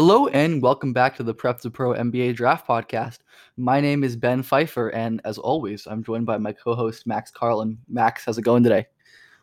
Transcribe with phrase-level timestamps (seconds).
[0.00, 3.18] Hello and welcome back to the Prep to Pro NBA Draft Podcast.
[3.56, 7.76] My name is Ben Pfeiffer, and as always, I'm joined by my co-host Max Carlin.
[7.88, 8.86] Max, how's it going today?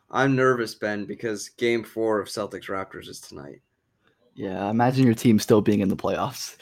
[0.09, 3.63] I'm nervous, Ben, because Game Four of Celtics Raptors is tonight.
[4.33, 6.55] Yeah, imagine your team still being in the playoffs.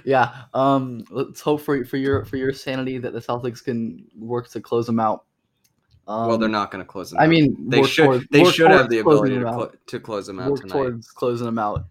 [0.04, 4.48] yeah, um, let's hope for for your for your sanity that the Celtics can work
[4.50, 5.24] to close them out.
[6.06, 7.18] Um, well, they're not going to close them.
[7.18, 7.22] Out.
[7.22, 7.30] I out.
[7.30, 8.28] mean, they should.
[8.30, 9.76] they should have the ability to, out.
[9.88, 10.72] to close them out work tonight.
[10.74, 11.84] towards closing them out.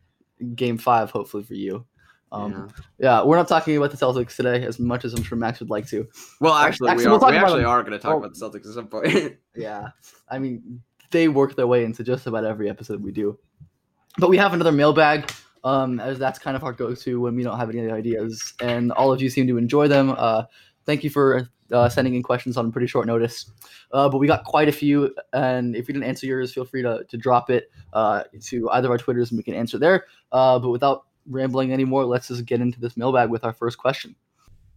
[0.56, 1.86] Game five, hopefully for you.
[2.32, 2.68] Um, Yeah.
[3.00, 5.70] yeah, we're not talking about the Celtics today as much as I'm sure Max would
[5.70, 6.08] like to.
[6.42, 7.70] Well, actually, Actually, we, we'll are, talk we actually them.
[7.70, 8.18] are going to talk Oh.
[8.18, 9.38] about the Celtics at some point.
[9.56, 9.88] Yeah,
[10.30, 13.40] I mean, they work their way into just about every episode we do.
[14.20, 15.32] But we have another mailbag,
[15.64, 19.12] um, as that's kind of our go-to when we don't have any ideas, and all
[19.14, 20.14] of you seem to enjoy them.
[20.18, 20.44] Uh,
[20.88, 23.52] thank you for uh, sending in questions on pretty short notice.
[23.92, 26.82] Uh, but we got quite a few, and if you didn't answer yours, feel free
[26.82, 30.06] to, to drop it uh, to either of our Twitters, and we can answer there.
[30.32, 34.16] Uh, but without rambling anymore, let's just get into this mailbag with our first question.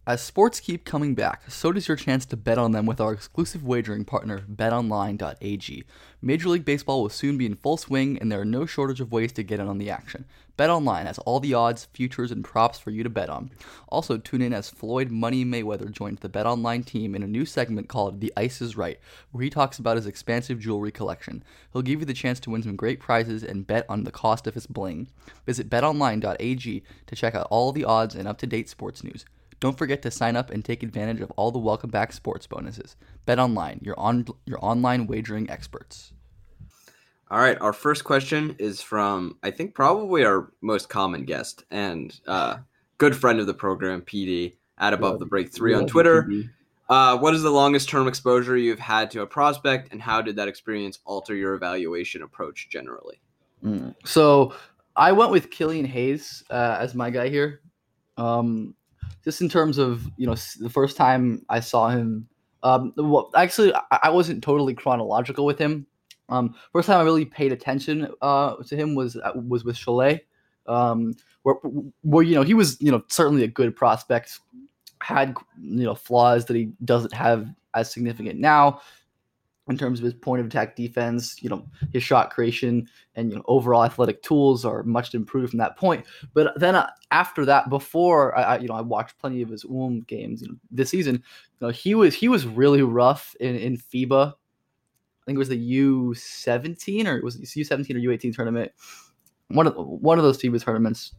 [0.07, 3.13] As sports keep coming back, so does your chance to bet on them with our
[3.13, 5.83] exclusive wagering partner, betonline.ag.
[6.23, 9.11] Major League Baseball will soon be in full swing, and there are no shortage of
[9.11, 10.25] ways to get in on the action.
[10.57, 13.51] BetOnline has all the odds, futures, and props for you to bet on.
[13.89, 17.87] Also, tune in as Floyd Money Mayweather joins the BetOnline team in a new segment
[17.87, 18.99] called The Ice is Right,
[19.31, 21.43] where he talks about his expansive jewelry collection.
[21.73, 24.47] He'll give you the chance to win some great prizes and bet on the cost
[24.47, 25.09] of his bling.
[25.45, 29.25] Visit betonline.ag to check out all the odds and up to date sports news.
[29.61, 32.97] Don't forget to sign up and take advantage of all the welcome back sports bonuses.
[33.27, 36.11] BetOnline, your on your online wagering experts.
[37.29, 42.19] All right, our first question is from I think probably our most common guest and
[42.27, 42.57] uh,
[42.97, 46.29] good friend of the program, PD at above the break three on Twitter.
[46.89, 50.35] Uh, what is the longest term exposure you've had to a prospect, and how did
[50.35, 53.21] that experience alter your evaluation approach generally?
[53.63, 53.93] Mm.
[54.05, 54.55] So
[54.95, 57.61] I went with Killian Hayes uh, as my guy here.
[58.17, 58.75] Um,
[59.23, 62.27] just in terms of you know the first time I saw him.
[62.63, 65.87] Um, well, actually, I, wasn't totally chronological with him.
[66.29, 70.21] Um, first time I really paid attention uh, to him was uh, was with Cholet,
[70.67, 71.55] um, where
[72.03, 74.39] where you know he was you know certainly a good prospect,
[75.01, 78.81] had you know flaws that he doesn't have as significant now
[79.69, 83.35] in terms of his point of attack defense, you know, his shot creation and you
[83.37, 86.05] know overall athletic tools are much improved from that point.
[86.33, 89.63] But then uh, after that, before I, I you know I watched plenty of his
[89.65, 93.55] UM games you know, this season, you know he was he was really rough in
[93.55, 94.31] in FIBA.
[94.31, 98.33] I think it was the U seventeen or it was U seventeen or U eighteen
[98.33, 98.71] tournament.
[99.49, 101.13] One of one of those FIBA tournaments.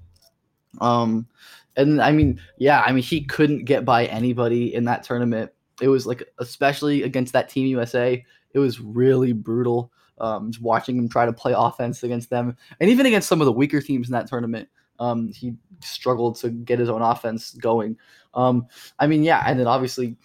[0.80, 1.28] Um,
[1.76, 5.52] and I mean, yeah, I mean he couldn't get by anybody in that tournament.
[5.80, 8.24] It was like especially against that team USA
[8.54, 9.92] it was really brutal.
[10.18, 13.46] Um, just watching him try to play offense against them, and even against some of
[13.46, 14.68] the weaker teams in that tournament,
[15.00, 17.96] um, he struggled to get his own offense going.
[18.34, 18.66] Um,
[18.98, 20.16] I mean, yeah, and then obviously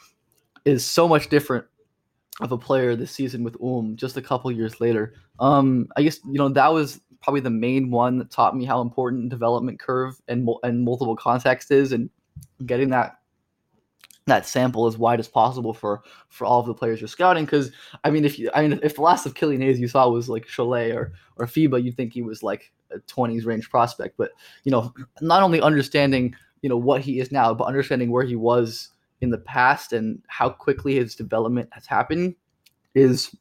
[0.66, 1.66] is so much different
[2.42, 5.16] of a player this season with Um just a couple years later.
[5.40, 8.82] Um, I guess you know that was probably the main one that taught me how
[8.82, 12.10] important development curve and and multiple context is, and
[12.66, 13.18] getting that
[14.28, 17.46] that sample as wide as possible for for all of the players you're scouting.
[17.46, 17.72] Because
[18.04, 20.30] I mean, if you I mean if the last of Killian Hayes you saw was
[20.30, 24.18] like Cholet or or FIBA, you'd think he was like a 20s range prospect.
[24.18, 24.32] But
[24.64, 28.36] you know, not only understanding you know what he is now, but understanding where he
[28.36, 28.90] was
[29.22, 32.36] in the past and how quickly his development has happened
[32.94, 33.36] is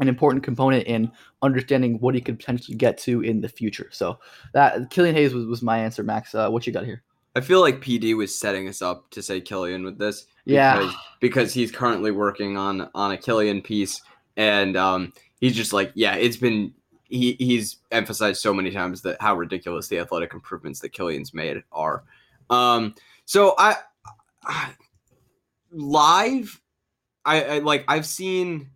[0.00, 1.10] an important component in
[1.42, 3.88] understanding what he could potentially get to in the future.
[3.92, 4.18] So
[4.52, 6.34] that Killian Hayes was, was my answer, Max.
[6.34, 7.02] Uh, what you got here?
[7.36, 10.26] I feel like PD was setting us up to say Killian with this.
[10.46, 10.78] Yeah.
[10.78, 14.00] Because, because he's currently working on on a Killian piece,
[14.38, 16.72] and um, he's just like, yeah, it's been
[17.04, 21.62] he he's emphasized so many times that how ridiculous the athletic improvements that Killian's made
[21.72, 22.04] are.
[22.48, 22.94] Um,
[23.26, 23.76] so I,
[24.42, 24.70] I
[25.70, 26.58] live,
[27.26, 28.70] I, I like I've seen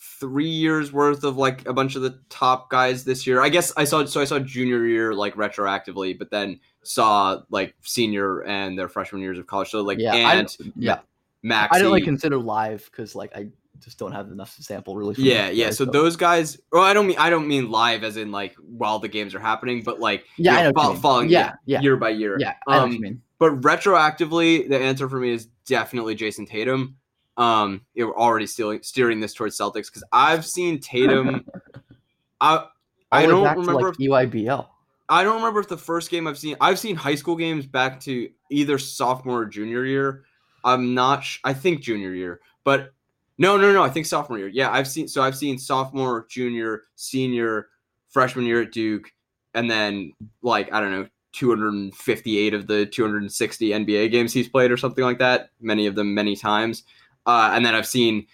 [0.00, 3.42] three years worth of like a bunch of the top guys this year.
[3.42, 7.74] I guess I saw so I saw junior year like retroactively, but then saw like
[7.82, 9.68] senior and their freshman years of college.
[9.70, 11.00] So like Yeah, and yeah.
[11.42, 11.76] Max.
[11.76, 13.48] I don't like consider live because like I
[13.82, 15.14] just don't have enough sample really.
[15.14, 15.66] for yeah, yeah.
[15.66, 16.58] guys, So those guys.
[16.72, 19.38] Well, I don't mean I don't mean live as in like while the games are
[19.40, 21.02] happening, but like Yeah, you know what you fol- mean.
[21.02, 21.80] following Yeah, yeah.
[21.80, 22.36] year by year.
[22.38, 23.22] Yeah, I know what you Um, mean.
[23.38, 26.96] But retroactively, the answer for me is definitely Jayson Tatum.
[27.40, 31.46] Um, you know, we're already stealing, steering this towards Celtics because I've seen Tatum.
[32.40, 32.66] I
[33.10, 33.86] I don't back to, remember.
[33.86, 34.66] like, if, EYBL.
[35.08, 36.56] I don't remember if the first game I've seen.
[36.60, 40.24] I've seen high school games back to either sophomore or junior year.
[40.64, 41.24] I'm not.
[41.24, 42.92] Sh- I think junior year, but
[43.38, 43.82] no, no, no.
[43.82, 44.48] I think sophomore year.
[44.48, 45.08] Yeah, I've seen.
[45.08, 47.68] So I've seen sophomore, junior, senior,
[48.10, 49.10] freshman year at Duke,
[49.54, 54.76] and then like I don't know, 258 of the 260 NBA games he's played or
[54.76, 55.50] something like that.
[55.60, 56.84] Many of them, many times.
[57.26, 58.26] Uh, and then I've seen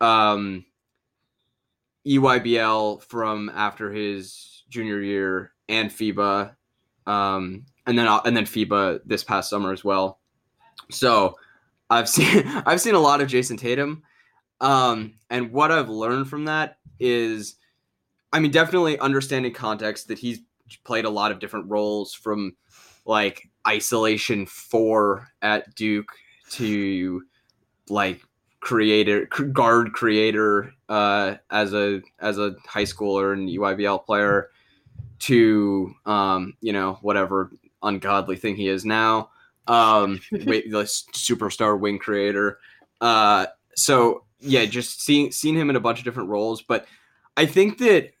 [0.00, 0.64] um,
[2.06, 6.54] EYBL from after his junior year and FIBA,
[7.06, 10.20] um, and then and then FIBA this past summer as well.
[10.90, 11.36] So
[11.90, 14.02] I've seen I've seen a lot of Jayson Tatum,
[14.60, 17.56] um, and what I've learned from that is,
[18.32, 20.40] I mean, definitely understanding context that he's
[20.84, 22.56] played a lot of different roles from
[23.04, 26.12] like isolation four at Duke
[26.50, 27.22] to
[27.88, 28.20] like
[28.60, 34.50] creator guard creator uh, as a as a high schooler and EYBL player
[35.20, 37.50] to um, you know whatever
[37.82, 39.30] ungodly thing he is now.
[39.66, 42.58] Um wait, the superstar wing creator.
[43.00, 46.62] Uh so yeah just seeing seeing him in a bunch of different roles.
[46.62, 46.86] But
[47.36, 48.12] I think that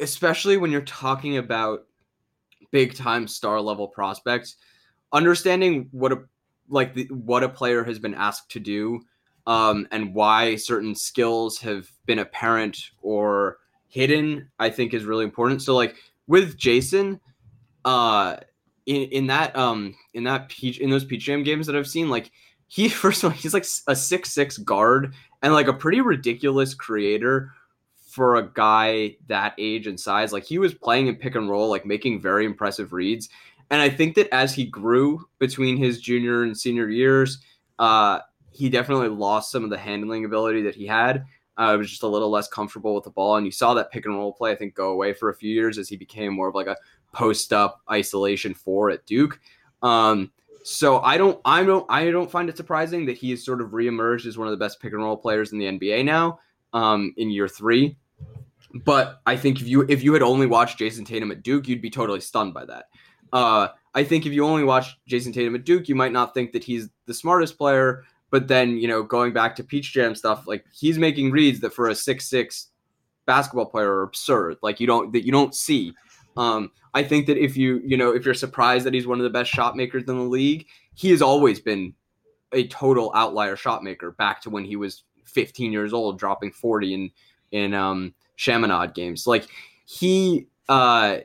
[0.00, 1.86] especially when you're talking about
[2.70, 4.56] big time star level prospects
[5.12, 6.18] understanding what a
[6.68, 9.00] like the, what a player has been asked to do
[9.46, 13.58] um, and why certain skills have been apparent or
[13.88, 15.62] hidden i think is really important.
[15.62, 15.96] So like
[16.26, 17.20] with jason
[17.84, 18.36] uh
[18.86, 22.30] in, in that um in that in those peach jam games that i've seen like
[22.66, 26.74] he first of all he's like a six six guard and like a pretty ridiculous
[26.74, 27.52] creator
[28.14, 30.32] for a guy that age and size.
[30.32, 33.28] Like he was playing in pick and roll like making very impressive reads.
[33.70, 37.38] And i think that as he grew between his junior and senior years
[37.78, 38.20] uh
[38.54, 41.26] he definitely lost some of the handling ability that he had.
[41.58, 43.90] Uh, it was just a little less comfortable with the ball, and you saw that
[43.90, 46.32] pick and roll play I think go away for a few years as he became
[46.32, 46.76] more of like a
[47.12, 49.40] post up isolation four at Duke.
[49.82, 50.30] Um,
[50.62, 53.70] so I don't, I don't, I don't find it surprising that he has sort of
[53.70, 56.38] reemerged as one of the best pick and roll players in the NBA now
[56.72, 57.96] um, in year three.
[58.72, 61.82] But I think if you if you had only watched Jayson Tatum at Duke, you'd
[61.82, 62.86] be totally stunned by that.
[63.32, 66.52] Uh, I think if you only watch Jayson Tatum at Duke, you might not think
[66.52, 68.04] that he's the smartest player
[68.34, 71.72] but then, you know, going back to Peach Jam stuff, like he's making reads that
[71.72, 72.66] for a six six
[73.26, 74.56] basketball player are absurd.
[74.60, 75.94] Like you don't that you don't see.
[76.36, 79.22] Um, I think that if you you know if you're surprised that he's one of
[79.22, 81.94] the best shot makers in the league, he has always been
[82.50, 84.10] a total outlier shot maker.
[84.10, 87.10] Back to when he was 15 years old, dropping 40 in
[87.52, 89.28] in um, Chaminade games.
[89.28, 89.46] Like
[89.86, 91.18] he, uh,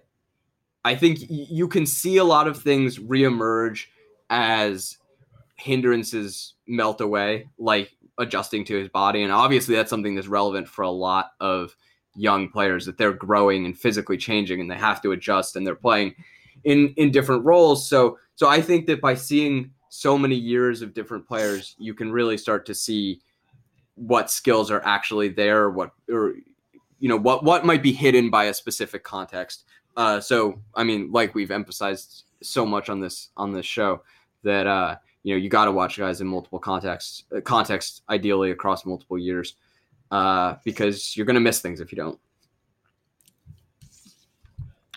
[0.85, 3.87] I think you can see a lot of things reemerge
[4.29, 4.98] as
[5.59, 9.23] hindrances melt away, like adjusting to his body.
[9.23, 11.75] And obviously, that's something that's relevant for a lot of
[12.15, 15.75] young players that they're growing and physically changing, and they have to adjust, and they're
[15.75, 16.15] playing
[16.63, 17.87] in in different roles.
[17.87, 22.11] So, so I think that by seeing so many years of different players, you can
[22.11, 23.21] really start to see
[23.95, 26.35] what skills are actually there, what or
[26.99, 29.65] you know what what might be hidden by a specific context.
[29.97, 34.01] Uh, so, I mean, like we've emphasized so much on this on this show
[34.43, 38.51] that uh, you know you got to watch guys in multiple contexts uh, context ideally
[38.51, 39.55] across multiple years
[40.11, 42.19] uh, because you're gonna miss things if you don't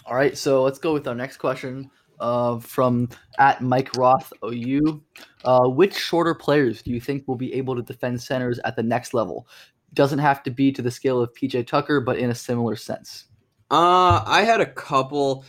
[0.04, 1.88] All right, so let's go with our next question
[2.18, 5.00] uh, from at Mike Roth OU.
[5.44, 8.82] Uh, which shorter players do you think will be able to defend centers at the
[8.82, 9.46] next level?
[9.94, 13.26] Doesn't have to be to the scale of PJ Tucker, but in a similar sense.
[13.70, 15.44] uh, i had a couple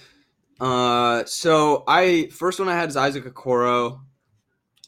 [0.60, 4.00] uh, so i first one i had is isaac okoro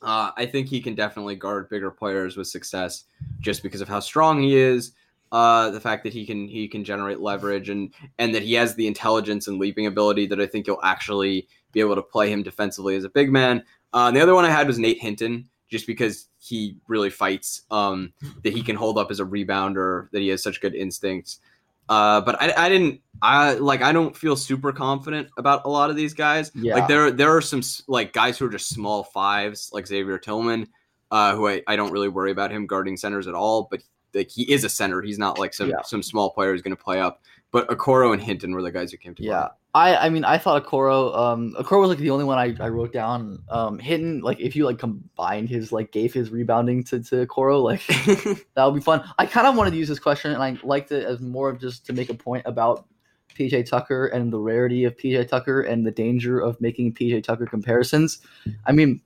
[0.05, 3.03] uh, i think he can definitely guard bigger players with success
[3.41, 4.93] just because of how strong he is
[5.31, 8.75] uh, the fact that he can he can generate leverage and and that he has
[8.75, 12.43] the intelligence and leaping ability that I think you'll actually be able to play him
[12.43, 13.63] defensively as a big man.
[13.91, 18.13] Uh, the other one I had was Nate Hinton, just because he really fights, um,
[18.43, 21.39] that he can hold up as a rebounder, that he has such good instincts.
[21.87, 23.01] Uh, but I, I didn't.
[23.21, 23.81] I like.
[23.81, 26.51] I don't feel super confident about a lot of these guys.
[26.53, 26.75] Yeah.
[26.75, 30.67] Like there, there are some like guys who are just small fives, like Xavier Tillman,
[31.11, 33.67] uh, who I, I don't really worry about him guarding centers at all.
[33.69, 33.81] But
[34.13, 35.01] like he is a center.
[35.01, 35.81] He's not like some Yeah.
[35.83, 37.21] some small player who's going to play up.
[37.55, 39.47] But Okoro and Hinton were the guys who came to Yeah.
[39.73, 42.67] I, I mean I thought Okoro um Okoro was like the only one I, I
[42.67, 43.41] wrote down.
[43.47, 47.63] Um Hinton, like if you like combined his like gave his rebounding to, to Okoro,
[47.63, 47.79] like
[48.55, 49.09] that would be fun.
[49.17, 51.61] I kind of wanted to use this question and I liked it as more of
[51.61, 52.87] just to make a point about
[53.39, 57.45] PJ Tucker and the rarity of PJ Tucker and the danger of making PJ Tucker
[57.45, 58.19] comparisons.
[58.65, 58.99] I mean,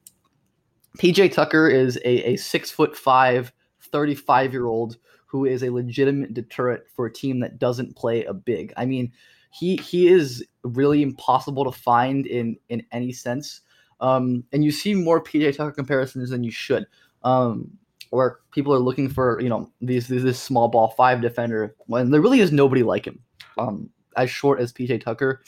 [0.97, 3.53] PJ Tucker is a, a six foot five,
[3.91, 4.97] 35 year old
[5.29, 8.73] who is a legitimate deterrent for a team that doesn't play a big.
[8.75, 9.11] I mean,
[9.51, 13.61] he he is really impossible to find in in any sense.
[14.01, 16.85] Um, and you see more PJ Tucker comparisons than you should.
[17.23, 17.69] Um,
[18.09, 22.09] where people are looking for you know these, these this small ball five defender when
[22.09, 23.19] there really is nobody like him.
[23.57, 25.43] Um, as short as PJ Tucker,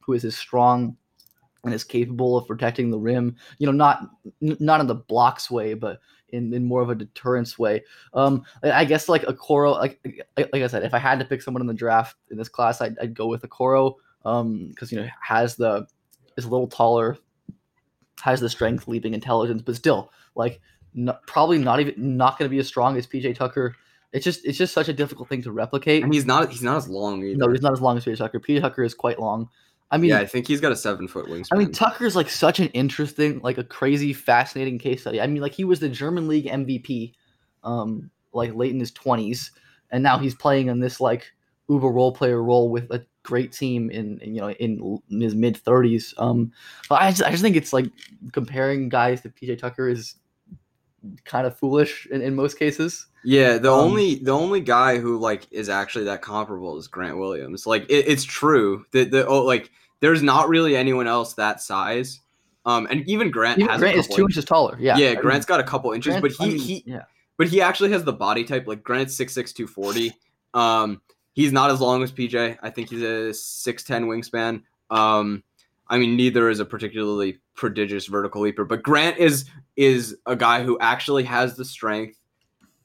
[0.00, 0.96] who is as strong
[1.62, 3.36] and is capable of protecting the rim.
[3.58, 4.10] You know, not
[4.40, 6.00] not in the blocks way, but
[6.32, 7.82] in, in more of a deterrence way.
[8.14, 10.00] Um, I guess like Okoro, like
[10.36, 12.80] like I said, if I had to pick someone in the draft in this class,
[12.80, 13.94] I'd, I'd go with Okoro,
[14.24, 15.86] um, because you know has the
[16.36, 17.16] is a little taller,
[18.20, 20.60] has the strength, leaping intelligence, but still like
[20.94, 23.74] not, probably not even not going to be as strong as PJ Tucker.
[24.12, 26.02] It's just it's just such a difficult thing to replicate.
[26.02, 27.38] and he's not he's not as long either.
[27.38, 28.40] no, he's not as long as PJ Tucker.
[28.40, 29.48] PJ Tucker is quite long.
[29.90, 31.48] I mean, yeah, I think he's got a seven foot wingspan.
[31.52, 35.20] I mean, Tucker's like such an interesting, like a crazy, fascinating case study.
[35.20, 37.14] I mean, like he was the German league MVP,
[37.64, 39.50] um, like late in his twenties,
[39.90, 41.32] and now he's playing in this like
[41.68, 45.34] uber role player role with a great team in, in, you know in, in his
[45.34, 46.14] mid thirties.
[46.18, 46.52] Um,
[46.88, 47.86] but I just, I just think it's like
[48.32, 50.14] comparing guys to PJ Tucker is
[51.24, 53.06] kind of foolish in, in most cases.
[53.24, 57.18] Yeah, the Um, only the only guy who like is actually that comparable is Grant
[57.18, 57.66] Williams.
[57.66, 62.20] Like it, it's true that the oh like there's not really anyone else that size.
[62.66, 64.36] Um, and even Grant Even has Grant a is two inches.
[64.38, 64.76] inches taller.
[64.80, 66.82] Yeah, Yeah, I mean, Grant's got a couple inches, Grant- but he I mean, he
[66.86, 67.02] yeah.
[67.38, 68.66] but he actually has the body type.
[68.66, 70.12] Like Grant's 6'6", 240.
[70.54, 71.00] Um,
[71.32, 72.58] he's not as long as PJ.
[72.62, 74.62] I think he's a six ten wingspan.
[74.90, 75.42] Um,
[75.90, 79.44] I mean, neither is a particularly prodigious vertical leaper, but Grant is
[79.76, 82.16] is a guy who actually has the strength,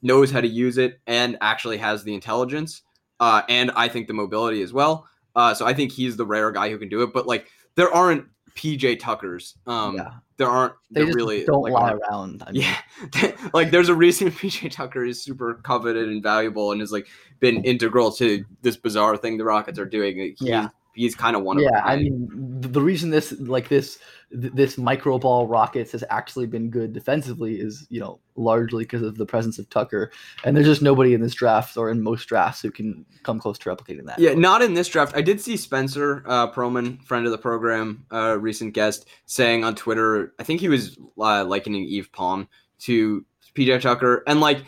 [0.02, 2.82] knows how to use it, and actually has the intelligence,
[3.20, 5.08] uh, and I think the mobility as well.
[5.36, 7.12] Uh, so I think he's the rare guy who can do it.
[7.12, 9.54] But like, there aren't PJ Tuckers.
[9.68, 10.14] Um, yeah.
[10.36, 10.74] there aren't.
[10.90, 12.42] They really don't like, lie around.
[12.44, 16.80] I mean, yeah, like there's a reason PJ Tucker is super coveted and valuable and
[16.80, 17.06] has like
[17.38, 20.16] been integral to this bizarre thing the Rockets are doing.
[20.16, 20.70] He, Yeah.
[20.96, 22.28] He's kind of one of yeah, i mean,
[22.60, 23.98] the reason this like this
[24.30, 29.16] this micro ball Rockets has actually been good defensively is you know largely because of
[29.16, 30.10] the presence of Tucker,
[30.44, 33.58] and there's just nobody in this draft or in most drafts who can come close
[33.58, 34.18] to replicating that.
[34.18, 35.14] Yeah, not in this draft.
[35.14, 39.74] I did see Spencer uh, Pearlman, friend of the program, uh, recent guest, saying on
[39.74, 40.34] Twitter.
[40.38, 42.48] I think he was uh, likening Eve Palm
[42.80, 43.24] to
[43.54, 44.64] PJ Tucker, and like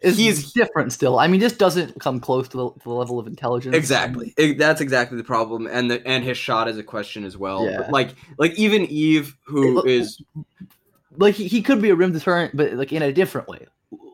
[0.00, 1.18] It's he's different still.
[1.18, 3.76] I mean, this doesn't come close to the, to the level of intelligence.
[3.76, 4.32] Exactly.
[4.38, 7.66] It- that's exactly the problem, and the and his shot is a question as well.
[7.68, 7.78] Yeah.
[7.78, 10.22] But like like even Eve, who is
[11.16, 13.66] Like he, he could be a rim deterrent, but like in a different way.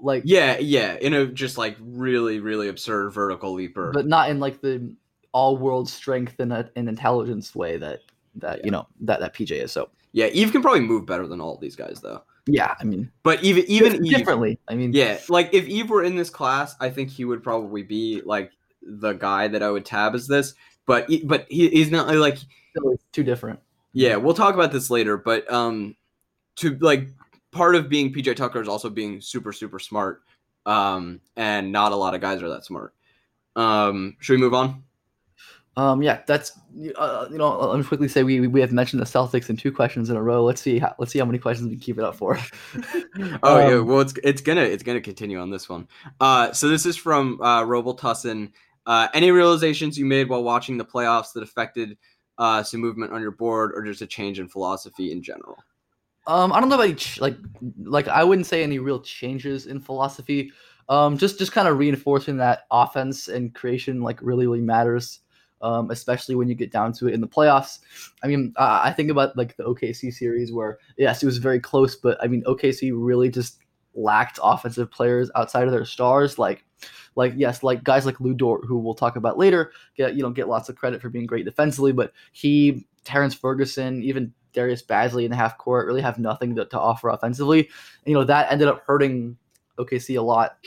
[0.02, 3.92] Like yeah yeah in a just like really really absurd vertical leaper.
[3.92, 4.90] but not in like the
[5.32, 8.00] all world strength and, a- and intelligence way that
[8.36, 9.72] that you know that that PJ is.
[9.72, 12.22] So yeah, Eve can probably move better than all these guys though.
[12.46, 14.58] Yeah, I mean, But even even Eve, differently.
[14.68, 17.82] I mean, yeah, like if Eve were in this class, I think he would probably
[17.82, 20.54] be like the guy that I would tab as this.
[20.86, 22.38] But but he, he's not like
[23.12, 23.58] too different.
[23.92, 25.96] Yeah, we'll talk about this later, but um
[26.56, 27.08] to like
[27.50, 30.22] part of being PJ Tucker is also being super super smart.
[30.66, 32.94] Um and not a lot of guys are that smart.
[33.56, 34.84] Um should we move on?
[35.78, 36.58] Um, yeah, that's
[36.96, 37.58] uh, you know.
[37.58, 40.22] Let me quickly say we we have mentioned the Celtics in two questions in a
[40.22, 40.42] row.
[40.42, 42.38] Let's see how let's see how many questions we can keep it up for.
[43.42, 45.86] Oh yeah, Um, well it's it's gonna it's gonna continue on this one.
[46.20, 48.52] Uh so this is from uh Roble Tussin.
[48.86, 51.96] Uh any realizations you made while watching the playoffs that affected
[52.38, 55.56] uh some movement on your board or just a change in philosophy in general?
[56.26, 57.36] Um, I don't know about each like
[57.84, 60.52] like I wouldn't say any real changes in philosophy.
[60.88, 65.20] Um, just just kind of reinforcing that offense and creation like really really matters.
[65.62, 67.78] Um, especially when you get down to it in the playoffs.
[68.22, 71.60] I mean, I, I think about like the OKC series where yes, it was very
[71.60, 73.58] close, but I mean OKC really just
[73.96, 76.38] lacked offensive players outside of their stars.
[76.38, 76.64] Like,
[77.16, 80.30] like yes, like guys like Lu Dort, who we'll talk about later, get you know
[80.30, 85.24] get lots of credit for being great defensively, but he, Terrence Ferguson, even Darius Bazley
[85.24, 87.60] in the half court really have nothing to, to offer offensively.
[87.60, 87.68] And,
[88.06, 89.36] you know that ended up hurting
[89.78, 90.58] OKC a lot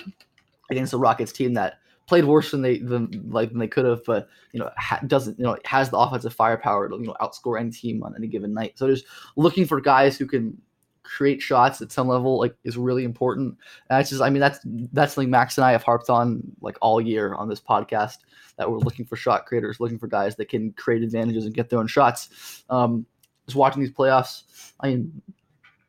[0.69, 4.03] against the Rockets team that played worse than they than like than they could have,
[4.03, 7.59] but you know ha- doesn't you know has the offensive firepower to you know outscore
[7.59, 8.77] any team on any given night.
[8.77, 9.05] So just
[9.37, 10.59] looking for guys who can
[11.03, 13.49] create shots at some level like is really important.
[13.89, 14.59] And that's just I mean that's
[14.91, 18.17] that's something Max and I have harped on like all year on this podcast
[18.57, 21.69] that we're looking for shot creators, looking for guys that can create advantages and get
[21.69, 22.63] their own shots.
[22.69, 23.05] Um,
[23.45, 25.21] just watching these playoffs, I mean,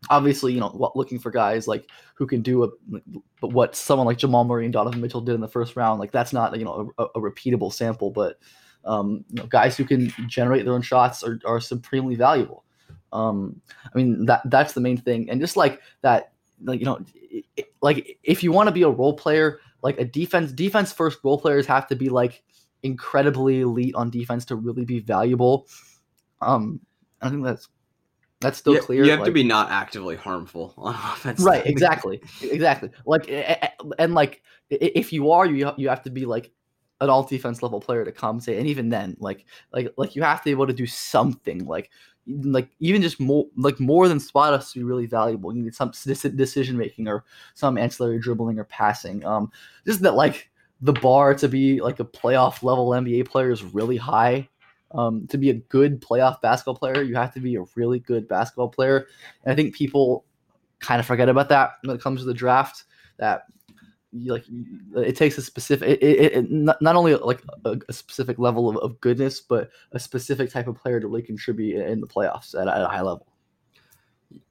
[0.09, 2.69] obviously, you know, looking for guys like who can do a,
[3.40, 6.33] what someone like Jamal Murray and Donovan Mitchell did in the first round, like that's
[6.33, 8.38] not you know a, a repeatable sample, but
[8.85, 12.64] um, you know, guys who can generate their own shots are, are supremely valuable.
[13.12, 13.61] Um,
[13.92, 17.75] I mean that that's the main thing, and just like that, like you know, it,
[17.83, 21.38] like if you want to be a role player, like a defense defense first role
[21.38, 22.42] players have to be like
[22.83, 25.66] incredibly elite on defense to really be valuable.
[26.40, 26.80] Um,
[27.21, 27.69] I think that's
[28.40, 29.04] that's still you, clear.
[29.04, 31.40] You have like, to be not actively harmful on offense.
[31.40, 31.64] right?
[31.70, 32.90] Exactly, exactly.
[33.06, 33.68] Like eh, eh, eh,
[33.99, 36.50] and like if you are, you you have to be like
[37.00, 40.40] an all defense level player to compensate, and even then, like like like you have
[40.40, 41.90] to be able to do something like
[42.26, 45.54] like even just more like more than spot us to be really valuable.
[45.54, 49.25] You need some decision making or some ancillary dribbling or passing.
[49.25, 49.50] Um,
[49.87, 53.97] just that like the bar to be like a playoff level NBA player is really
[53.97, 54.49] high.
[54.92, 58.26] Um, to be a good playoff basketball player, you have to be a really good
[58.26, 59.06] basketball player.
[59.44, 60.25] And I think people
[60.80, 62.85] kind of forget about that when it comes to the draft.
[63.18, 63.44] That
[64.12, 64.44] you, like
[64.97, 68.68] it takes a specific, it, it, it not, not only like a, a specific level
[68.68, 72.61] of, of, goodness, but a specific type of player to really contribute in the playoffs
[72.61, 73.26] at, at a high level.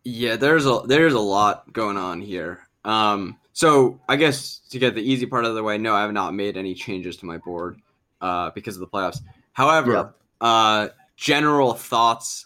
[0.03, 2.67] Yeah, there's a there's a lot going on here.
[2.85, 6.01] Um, so I guess to get the easy part out of the way, no, I
[6.01, 7.81] have not made any changes to my board
[8.21, 9.19] uh, because of the playoffs.
[9.53, 10.15] However, yep.
[10.41, 12.45] Uh, general thoughts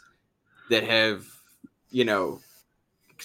[0.70, 1.26] that have,
[1.92, 2.40] you know,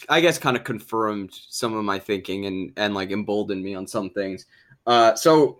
[0.09, 3.87] I guess kind of confirmed some of my thinking and and like emboldened me on
[3.87, 4.47] some things.
[4.87, 5.59] Uh, so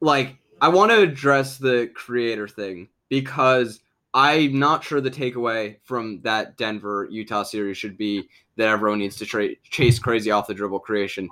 [0.00, 3.80] like I want to address the creator thing because
[4.12, 9.16] I'm not sure the takeaway from that Denver Utah series should be that everyone needs
[9.16, 11.28] to tra- chase crazy off the dribble creation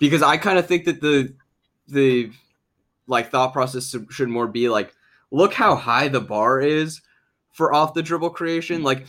[0.00, 1.32] because I kind of think that the
[1.88, 2.32] the
[3.06, 4.92] like thought process should more be like
[5.30, 7.00] look how high the bar is
[7.52, 9.06] for off the dribble creation like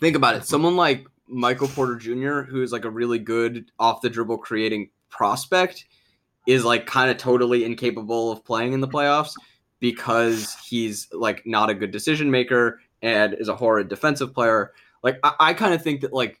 [0.00, 2.42] think about it someone like Michael Porter Jr.
[2.42, 5.84] who is like a really good off the dribble creating prospect
[6.46, 9.34] is like kind of totally incapable of playing in the playoffs
[9.80, 14.72] because he's like not a good decision maker and is a horrid defensive player.
[15.02, 16.40] Like I, I kind of think that like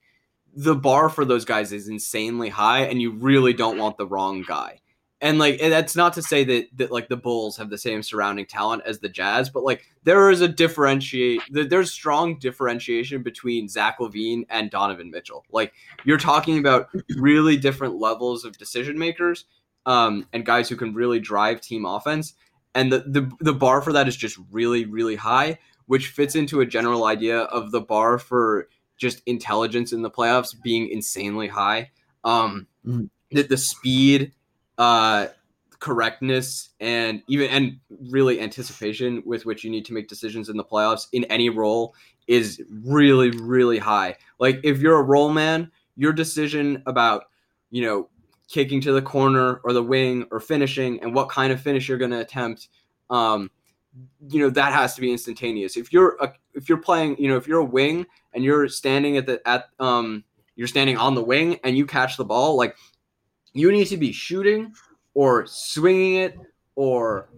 [0.54, 4.42] the bar for those guys is insanely high, and you really don't want the wrong
[4.46, 4.80] guy.
[5.20, 8.04] And like and that's not to say that that like the Bulls have the same
[8.04, 11.40] surrounding talent as the Jazz, but like there is a differentiate.
[11.50, 15.44] There's strong differentiation between Zach LaVine and Donovan Mitchell.
[15.50, 15.72] Like
[16.04, 19.46] you're talking about really different levels of decision makers,
[19.86, 22.34] um, and guys who can really drive team offense
[22.74, 26.60] and the, the the bar for that is just really really high which fits into
[26.60, 31.90] a general idea of the bar for just intelligence in the playoffs being insanely high
[32.24, 33.04] um mm-hmm.
[33.30, 34.32] the, the speed
[34.78, 35.26] uh
[35.80, 37.78] correctness and even and
[38.10, 41.94] really anticipation with which you need to make decisions in the playoffs in any role
[42.26, 44.16] is really really high.
[44.38, 47.24] Like if you're a role man your decision about
[47.70, 48.08] you know
[48.48, 51.98] kicking to the corner or the wing or finishing and what kind of finish you're
[51.98, 52.68] going to attempt
[53.10, 53.50] um,
[54.30, 55.76] you know that has to be instantaneous.
[55.76, 59.16] If you're a, if you're playing you know if you're a wing and you're standing
[59.16, 60.24] at the at um
[60.56, 62.76] you're standing on the wing and you catch the ball like
[63.52, 64.74] you need to be shooting
[65.14, 66.38] or swinging it
[66.74, 67.28] or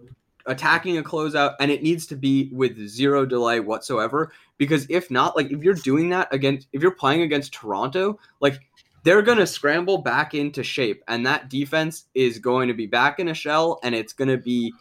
[0.45, 5.35] attacking a closeout and it needs to be with zero delay whatsoever because if not
[5.35, 8.59] like if you're doing that against if you're playing against Toronto like
[9.03, 13.19] they're going to scramble back into shape and that defense is going to be back
[13.19, 14.73] in a shell and it's going to be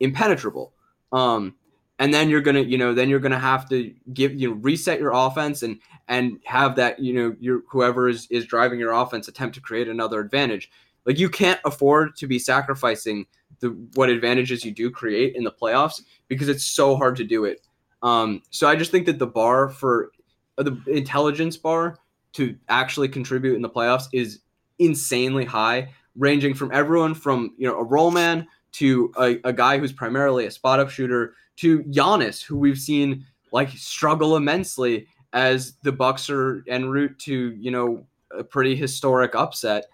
[0.00, 0.72] impenetrable.
[1.12, 1.54] Um
[1.98, 5.00] and then you're to you know then you're to have to give you know reset
[5.00, 9.28] your offense and and have that you know your whoever is is driving your offense
[9.28, 10.70] attempt to create another advantage.
[11.04, 13.26] Like you can't afford to be sacrificing
[13.60, 17.44] the what advantages you do create in the playoffs because it's so hard to do
[17.44, 17.60] it.
[18.02, 20.12] Um so i just think that the bar for
[20.58, 21.98] uh, the intelligence bar
[22.34, 24.40] to actually contribute in the playoffs is
[24.78, 29.78] insanely high, ranging from everyone from you know a roll man to a, a guy
[29.78, 35.06] who's primarily a spot up shooter to Giannis, who we've seen like struggle immensely
[35.36, 39.84] as the Bucks are en route to you know a pretty historic upset.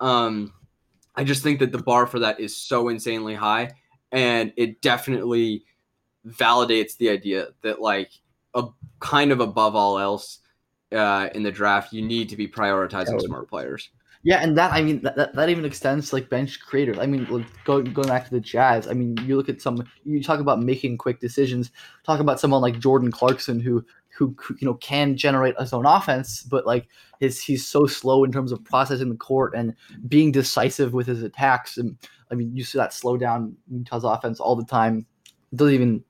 [0.00, 0.54] Um,
[1.16, 3.72] I just think that the bar for that is so insanely high,
[4.12, 5.64] and it definitely
[6.26, 8.10] validates the idea that like
[8.54, 8.68] a
[9.00, 10.38] kind of above all else
[10.92, 13.90] uh, in the draft, you need to be prioritizing smart players.
[14.22, 16.98] Yeah, and that I mean that, that, that even extends to like bench creators.
[16.98, 18.88] I mean, like, going going back to the Jazz.
[18.88, 19.86] I mean, you look at some.
[20.04, 21.72] You talk about making quick decisions.
[22.06, 23.84] Talk about someone like Jordan Clarkson, who
[24.16, 26.88] who you know can generate his own offense, but like
[27.20, 29.74] his he's so slow in terms of processing the court and
[30.08, 31.76] being decisive with his attacks.
[31.76, 31.96] And
[32.30, 35.06] I mean, you see that slow down Utah's offense all the time.
[35.52, 36.04] It doesn't even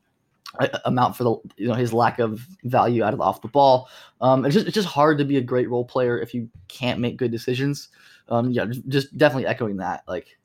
[0.84, 3.88] amount for the you know his lack of value out of off the ball.
[4.20, 7.00] Um, it's just it's just hard to be a great role player if you can't
[7.00, 7.88] make good decisions.
[8.28, 10.02] Um, yeah, just definitely echoing that.
[10.06, 10.38] Like,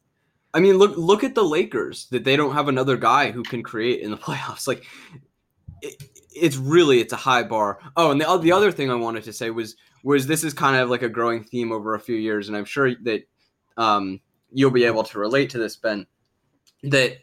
[0.54, 3.64] I mean, look look at the Lakers that they don't have another guy who can
[3.64, 4.68] create in the playoffs.
[4.68, 4.86] Like,
[6.32, 7.80] it's really it's a high bar.
[7.98, 10.78] Oh, and the the other thing I wanted to say was was this is kind
[10.78, 13.24] of like a growing theme over a few years, and I'm sure that
[13.78, 14.20] um,
[14.52, 16.06] you'll be able to relate to this, Ben.
[16.84, 17.18] That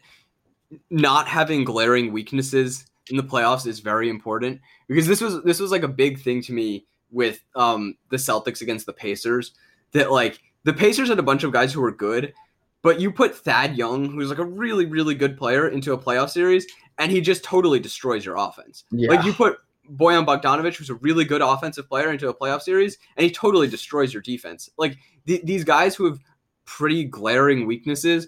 [0.89, 5.71] not having glaring weaknesses in the playoffs is very important because this was this was
[5.71, 9.53] like a big thing to me with um the Celtics against the Pacers
[9.93, 12.33] that like the Pacers had a bunch of guys who were good
[12.81, 16.29] but you put Thad Young who's like a really really good player into a playoff
[16.29, 16.67] series
[16.97, 18.85] and he just totally destroys your offense.
[18.91, 19.09] Yeah.
[19.09, 19.57] Like you put
[19.95, 23.67] Bojan Bogdanovic, who's a really good offensive player into a playoff series and he totally
[23.67, 24.69] destroys your defense.
[24.77, 26.19] Like th- these guys who have
[26.65, 28.27] pretty glaring weaknesses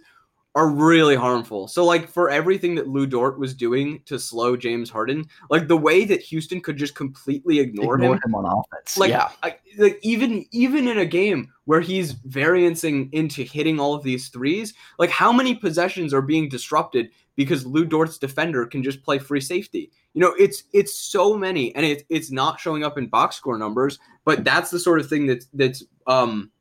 [0.59, 1.69] are really harmful.
[1.69, 5.77] So like for everything that Lu Dort was doing to slow James Harden, like the
[5.77, 8.97] way that Houston could just completely ignore, ignore him, him, on offense.
[8.97, 9.29] Like, yeah.
[9.41, 14.27] I, like even even in a game where he's variancing into hitting all of these
[14.27, 19.17] threes, like how many possessions are being disrupted because Lu Dort's defender can just play
[19.17, 19.93] free safety?
[20.13, 23.57] You know, it's it's so many, and it's it's not showing up in box score
[23.57, 26.51] numbers, but that's the sort of thing that's that's um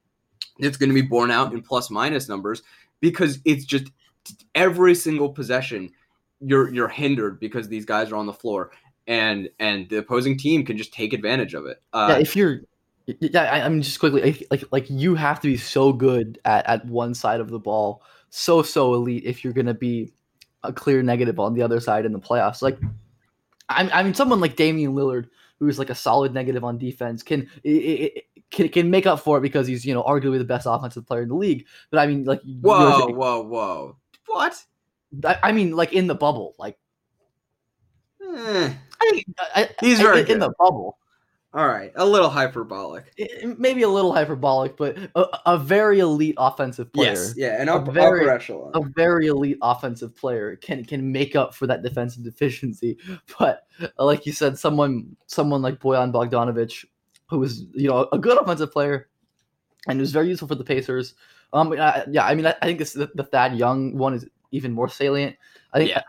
[0.60, 2.62] that's going to be borne out in plus minus numbers
[3.00, 3.90] because it's just
[4.54, 5.90] every single possession
[6.40, 8.70] you're you're hindered because these guys are on the floor
[9.06, 11.82] and and the opposing team can just take advantage of it.
[11.92, 12.60] Uh, yeah, if you're
[13.06, 16.66] yeah, I, I mean just quickly like like you have to be so good at
[16.66, 20.12] at one side of the ball, so so elite if you're to be
[20.62, 22.62] a clear negative on the other side in the playoffs.
[22.62, 22.78] Like
[23.68, 27.48] I, I mean someone like Damian Lillard who's like a solid negative on defense can
[28.50, 31.22] can, can make up for it because he's you know arguably the best offensive player
[31.22, 31.66] in the league.
[31.90, 34.64] But I mean, like whoa, whoa, whoa, what?
[35.24, 36.78] I, I, mean, like in the bubble, like
[38.22, 40.98] eh, I, I, he's very in, in the bubble.
[41.54, 43.06] All right, a little hyperbolic.
[43.58, 47.12] Maybe a little hyperbolic, but a, a very elite offensive player.
[47.12, 48.70] Yes, yeah, an up, a very, echelon.
[48.74, 52.98] A very elite offensive player can can make up for that defensive deficiency.
[53.38, 53.66] But
[53.98, 56.84] like you said, someone someone like Bojan Bogdanovic
[57.28, 59.08] who was you know a good offensive player
[59.86, 61.14] and was very useful for the Pacers.
[61.52, 64.26] Um, I, yeah, I mean, I, I think this the, the, Thad Young one is
[64.50, 65.36] even more salient.
[65.72, 65.90] I think.
[65.90, 66.02] Yeah.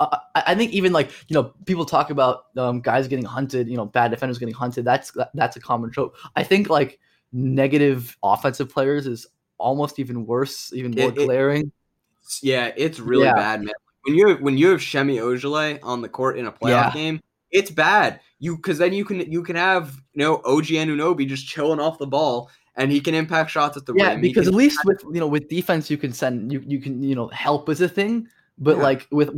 [0.00, 3.76] I, I, think even like you know people talk about um, guys getting hunted, you
[3.76, 4.82] know, bad defenders getting hunted.
[4.82, 6.16] That's that's a common trope.
[6.36, 6.98] I think like
[7.32, 9.26] negative offensive players is
[9.58, 11.66] almost even worse, even more it, glaring.
[11.66, 13.34] It, yeah, it's really yeah.
[13.34, 13.74] bad, man.
[14.04, 16.90] When you when you have Semi Ojeleye on the court in a playoff yeah.
[16.94, 18.20] game, it's bad.
[18.38, 21.98] You because then you can you can have you know OG Anunoby just chilling off
[21.98, 24.20] the ball and he can impact shots at the yeah, rim.
[24.20, 27.14] because at least with you know with defense you can send you you can you
[27.14, 28.26] know help is a thing,
[28.58, 28.82] but yeah.
[28.82, 29.30] like with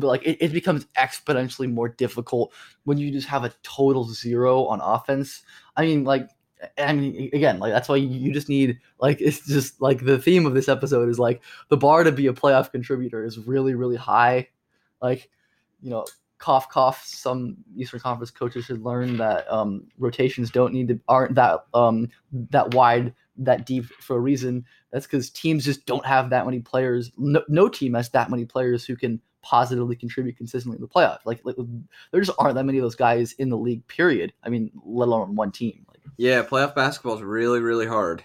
[0.00, 2.52] like it, it becomes exponentially more difficult
[2.84, 5.42] when you just have a total zero on offense.
[5.76, 6.28] I mean like
[6.76, 10.46] I mean, again, like that's why you just need like it's just like the theme
[10.46, 13.96] of this episode is like the bar to be a playoff contributor is really really
[13.96, 14.48] high.
[15.00, 15.30] Like,
[15.80, 16.06] you know,
[16.38, 17.04] cough cough.
[17.04, 22.08] Some eastern conference coaches should learn that um, rotations don't need to aren't that um,
[22.50, 24.64] that wide that deep for a reason.
[24.92, 27.12] That's because teams just don't have that many players.
[27.16, 31.18] No, no, team has that many players who can positively contribute consistently in the playoff.
[31.24, 31.56] Like, like
[32.10, 34.32] there just aren't that many of those guys in the league period.
[34.42, 35.86] I mean let alone one team.
[35.88, 38.22] Like, yeah playoff basketball is really really hard.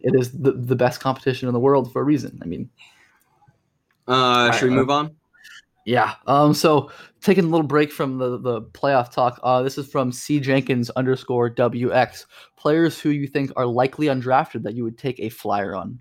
[0.00, 2.38] It is the, the best competition in the world for a reason.
[2.42, 2.68] I mean
[4.06, 5.16] uh should right, we move on
[5.84, 6.14] yeah.
[6.26, 6.54] Um.
[6.54, 9.38] So taking a little break from the the playoff talk.
[9.42, 12.26] Uh, this is from C Jenkins underscore WX.
[12.56, 16.00] Players who you think are likely undrafted that you would take a flyer on.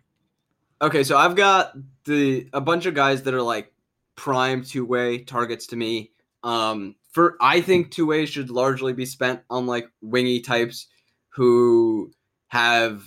[0.82, 1.74] Okay, so I've got
[2.06, 3.74] the a bunch of guys that are like
[4.16, 6.12] prime two way targets to me.
[6.44, 10.88] Um, for I think two ways should largely be spent on like wingy types
[11.30, 12.12] who
[12.48, 13.04] have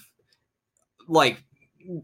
[1.08, 1.42] like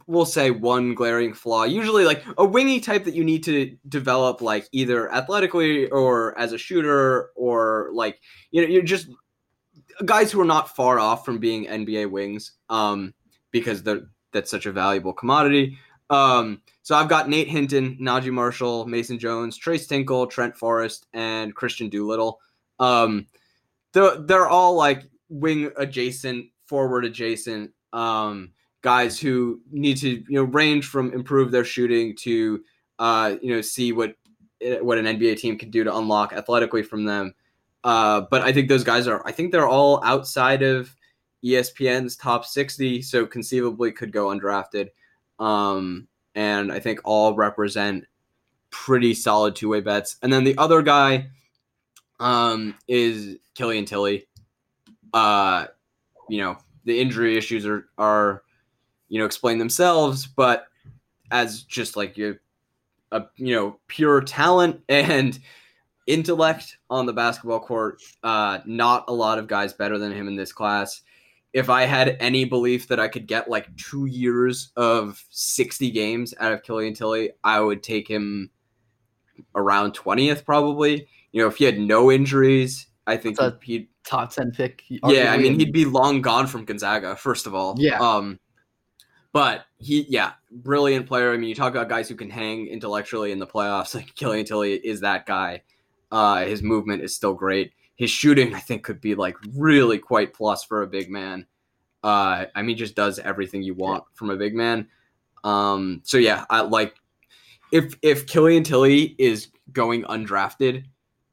[0.07, 1.64] we'll say one glaring flaw.
[1.64, 6.53] Usually, like a wingy type that you need to develop, like either athletically or as
[6.53, 9.09] a shooter, or like you know, you're just
[10.05, 13.14] guys who are not far off from being NBA wings, um,
[13.51, 15.79] because they're that's such a valuable commodity.
[16.11, 21.55] Um, so I've got Nate Hinton, Naji Marshall, Mason Jones, Tres Tinkle, Trent Forrest, and
[21.55, 22.40] Kristian Doolittle.
[22.79, 23.27] Um,
[23.92, 30.45] they're, they're all like wing adjacent, forward adjacent Um, guys who need to you know
[30.45, 32.62] range from improve their shooting to
[32.99, 34.14] uh, you know see what
[34.61, 37.35] eh, what an NBA team can do to unlock athletically from them.
[37.85, 40.95] Uh, but I think those guys are I think they're all outside of
[41.45, 44.90] ESPN's top 60, so conceivably could go undrafted.
[45.38, 48.07] Um, and I think all represent
[48.71, 50.16] pretty solid two way bets.
[50.23, 51.29] And then the other guy
[52.21, 54.27] um, is Killian Tillie.
[55.12, 55.66] Uh,
[56.29, 58.42] you know, the injury issues are, are,
[59.12, 60.66] you know, explain themselves, but
[61.31, 62.38] as just like you,
[63.11, 65.38] a, you know, pure talent and
[66.07, 70.37] intellect on the basketball court, uh, not a lot of guys better than him in
[70.37, 71.03] this class
[71.53, 76.33] if I had any belief that I could get like two years of 60 games
[76.40, 78.51] out of Killian Tillie, I would take him
[79.55, 81.07] around 20th probably.
[81.33, 84.83] You know, if he had no injuries, I think he'd, he'd Top ten pick.
[84.88, 87.77] yeah, I mean he'd be long gone from Gonzaga, first of all.
[87.79, 88.01] Yeah.
[88.01, 88.40] Um
[89.33, 91.33] but he yeah, brilliant player.
[91.33, 94.45] I mean, you talk about guys who can hang intellectually in the playoffs, like Killian
[94.45, 95.62] Tillie is that guy.
[96.11, 97.73] Uh his movement is still great.
[97.97, 101.47] His shooting, I think, could be like really quite plus for a big man.
[102.03, 104.88] Uh I mean just does everything you want from a big man.
[105.45, 106.95] Um so yeah, I like
[107.73, 110.85] if if Killian Tillie is going undrafted,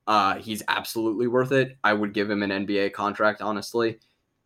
[0.07, 1.77] uh, he's absolutely worth it.
[1.83, 3.99] I would give him an NBA contract, honestly,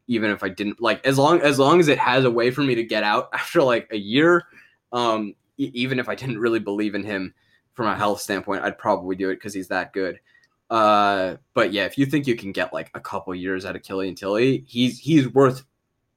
[0.07, 2.61] even if I didn't like as long as long as it has a way for
[2.61, 4.43] me to get out after like a year.
[4.91, 7.33] Um, e- even if I didn't really believe in him
[7.73, 10.19] from a health standpoint, I'd probably do it because he's that good.
[10.69, 13.83] Uh, but yeah, if you think you can get like a couple years out of
[13.83, 15.63] Killian Tillie, he's he's worth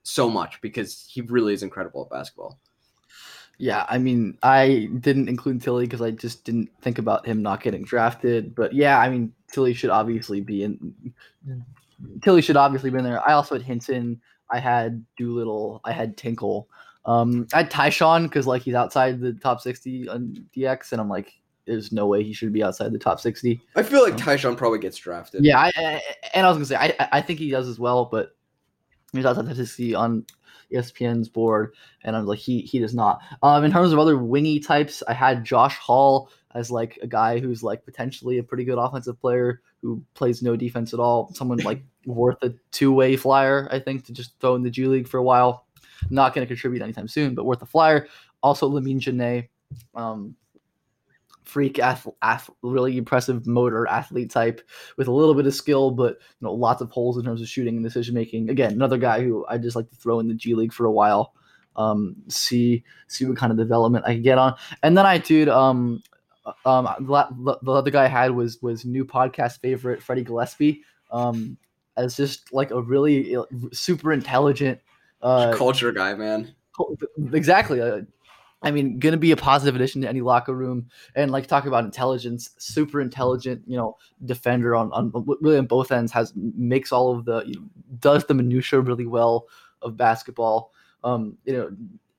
[0.03, 2.59] so much because he really is incredible at basketball.
[3.59, 7.63] Yeah, I mean, I didn't include Tillie because I just didn't think about him not
[7.63, 8.55] getting drafted.
[8.55, 11.15] But yeah, I mean, Tillie should obviously be in.
[12.23, 13.27] Tillie should obviously been there.
[13.29, 14.21] I also had Hinton.
[14.51, 15.81] I had Doolittle.
[15.85, 16.69] I had Tinkle.
[17.05, 21.09] Um, I had Tyshawn because like he's outside the top sixty on DX, and I'm
[21.09, 21.33] like,
[21.67, 23.61] there's no way he should be outside the top sixty.
[23.77, 25.45] I feel like Tyshawn probably gets drafted.
[25.45, 26.03] Yeah, I, I,
[26.35, 28.37] and I was gonna say I, I- think he does as well, but
[29.13, 30.27] he's outside the sixty on
[30.73, 33.21] ESPN's board, and I'm like, he he does not.
[33.43, 37.39] Um, in terms of other wingy types, I had Josh Hall as like a guy
[37.39, 41.33] who's like potentially a pretty good offensive player who plays no defense at all.
[41.33, 44.87] Someone like worth a two way flyer, I think, to just throw in the G
[44.87, 45.67] League for a while.
[46.11, 48.09] Not going to contribute anytime soon, but worth a flyer.
[48.43, 49.49] Also, Lamine Diane,
[49.95, 50.35] um,
[51.45, 54.61] freak ath- ath- really impressive motor athlete type
[54.97, 57.49] with a little bit of skill, but you know lots of holes in terms of
[57.49, 58.51] shooting and decision making.
[58.51, 60.93] Again, another guy who I just like to throw in the G League for a
[60.93, 61.33] while,
[61.77, 64.57] um, see see what kind of development I can get on.
[64.83, 66.03] And then I did um
[66.65, 71.57] um the, the other guy I had was was new podcast favorite Freddie Gillespie um
[71.97, 74.81] as just like a really uh, super intelligent
[75.23, 76.55] uh Culture guy, man.
[77.33, 77.81] exactly.
[77.81, 78.03] Uh,
[78.63, 81.85] I mean, gonna be a positive addition to any locker room, and like talk about
[81.85, 87.17] intelligence, super intelligent, you know, defender on on really on both ends has makes all
[87.17, 87.67] of the you know,
[88.01, 89.47] does the minutia really well
[89.83, 90.73] of basketball.
[91.05, 91.71] Um, you know,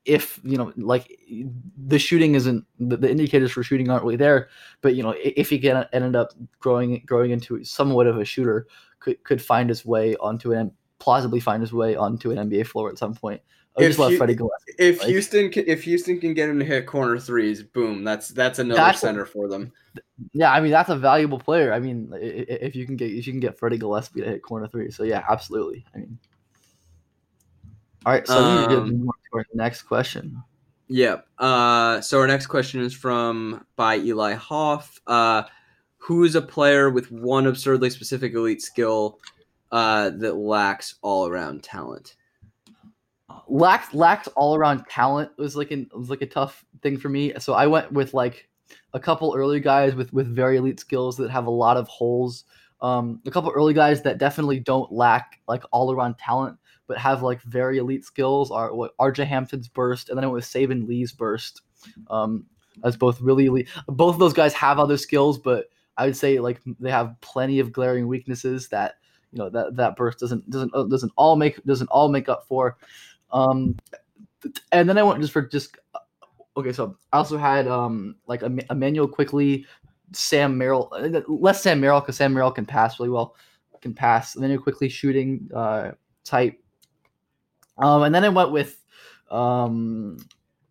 [0.08, 1.20] if you know, like
[1.78, 4.50] the shooting isn't the, the indicators for shooting aren't really there,
[4.82, 8.68] but you know, if he get end up growing growing into somewhat of a shooter,
[9.00, 12.90] could could find his way onto an plausibly find his way onto an NBA floor
[12.90, 13.42] at some point.
[13.78, 14.74] I If just love Freddie Gillespie.
[14.80, 18.30] If Like- Houston can, if Houston can get him to hit corner threes, boom, that's
[18.30, 19.72] that's another That's- center for them.
[20.34, 21.74] Yeah, I mean that's a valuable player.
[21.74, 24.68] I mean, if you can get if you can get Freddie Gillespie to hit corner
[24.68, 25.86] three, so yeah, absolutely.
[25.94, 26.18] I mean,
[28.08, 30.42] all right, so we need to Um, move to our next question.
[30.88, 31.28] Yep.
[31.38, 35.02] Uh, so our next question is from by Eli Hoff.
[35.06, 35.44] Uh,
[35.98, 39.20] who is a player with one absurdly specific elite skill
[39.74, 42.16] uh, that lacks all around talent?
[43.50, 47.34] Lacked lacked all around talent was like an was like a tough thing for me.
[47.40, 48.48] So I went with like
[48.94, 52.46] a couple early guys with with very elite skills that have a lot of holes.
[52.80, 57.22] Um, a couple early guys that definitely don't lack like all around talent, but have
[57.22, 61.12] like very elite skills are what RJ Hampton's burst, and then it was Saben Lee's
[61.12, 61.62] burst.
[62.10, 62.46] Um,
[62.84, 63.70] as both really elite.
[63.88, 67.60] Both of those guys have other skills, but I would say like they have plenty
[67.60, 68.96] of glaring weaknesses that
[69.32, 72.46] you know that that burst doesn't doesn't uh, doesn't all make doesn't all make up
[72.48, 72.78] for.
[73.32, 73.78] Um,
[74.72, 75.78] and then I went just for just
[76.56, 76.72] okay.
[76.72, 79.66] So I also had um like Em- Immanuel Quickley,
[80.14, 83.36] Sam Merrill, uh, less Sam Merrill because Sam Merrill can pass really well,
[83.82, 84.36] can pass.
[84.36, 85.92] Immanuel Quickley shooting uh
[86.24, 86.62] type.
[87.80, 88.84] Um, and then I went with
[89.30, 90.18] um.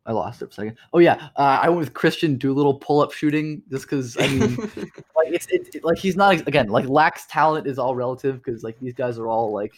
[0.08, 0.76] I lost it for a second.
[0.92, 4.56] Oh yeah, uh, I went with Kristian Doolittle pull up shooting just because I mean
[5.16, 8.62] like it's it, it- like he's not again like lacks talent is all relative because
[8.62, 9.74] like these guys are all like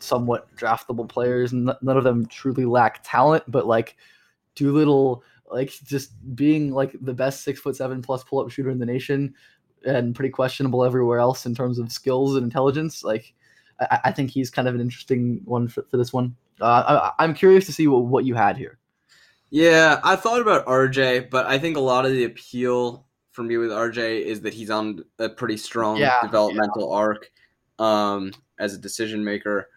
[0.00, 1.52] somewhat draftable players.
[1.52, 3.96] and none of them truly lack talent, but like
[4.54, 8.78] Doolittle, like just being like the best six foot seven plus pull up shooter in
[8.78, 9.34] the nation,
[9.84, 13.04] and pretty questionable everywhere else in terms of skills and intelligence.
[13.04, 13.34] Like
[13.80, 16.36] I, I think he's kind of an interesting one for, for this one.
[16.60, 18.78] Uh, I, I'm curious to see what, what you had here.
[19.50, 23.56] Yeah, I thought about RJ, but I think a lot of the appeal for me
[23.58, 27.30] with RJ is that he's on a pretty strong Yeah, developmental arc
[27.78, 29.68] um, as a decision maker.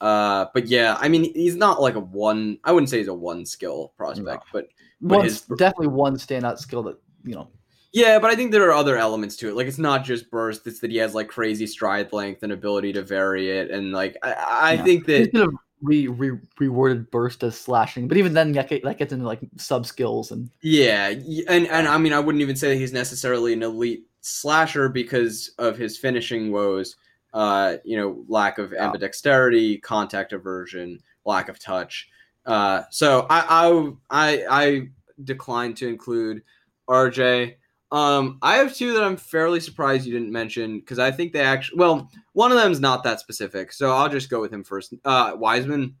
[0.00, 2.58] Uh, but yeah, I mean, he's not like a one.
[2.64, 4.68] I wouldn't say he's a one skill prospect, but
[5.00, 7.48] But One, his- definitely one standout skill that you know.
[7.92, 9.54] Yeah, but I think there are other elements to it.
[9.54, 12.92] Like it's not just burst; it's that he has like crazy stride length and ability
[12.94, 14.82] to vary it, and like I, I Yeah.
[14.82, 15.50] think He's that gonna
[15.82, 19.86] re, re reworded burst as slashing, but even then that, that gets into like sub
[19.86, 21.08] skills and Yeah,
[21.48, 25.50] and and I mean, I wouldn't even say that he's necessarily an elite slasher because
[25.58, 26.96] of his finishing woes.
[27.32, 32.08] Uh, you know, lack of ambidexterity, contact aversion, lack of touch.
[32.44, 34.88] Uh, so I I I, I
[35.24, 36.42] declined to include
[36.88, 37.56] RJ.
[37.92, 41.40] Um, I have two that I'm fairly surprised you didn't mention because I think they
[41.40, 41.78] actually.
[41.78, 44.94] Well, one of them is not that specific, so I'll just go with him first.
[45.04, 45.96] Uh, Wiseman,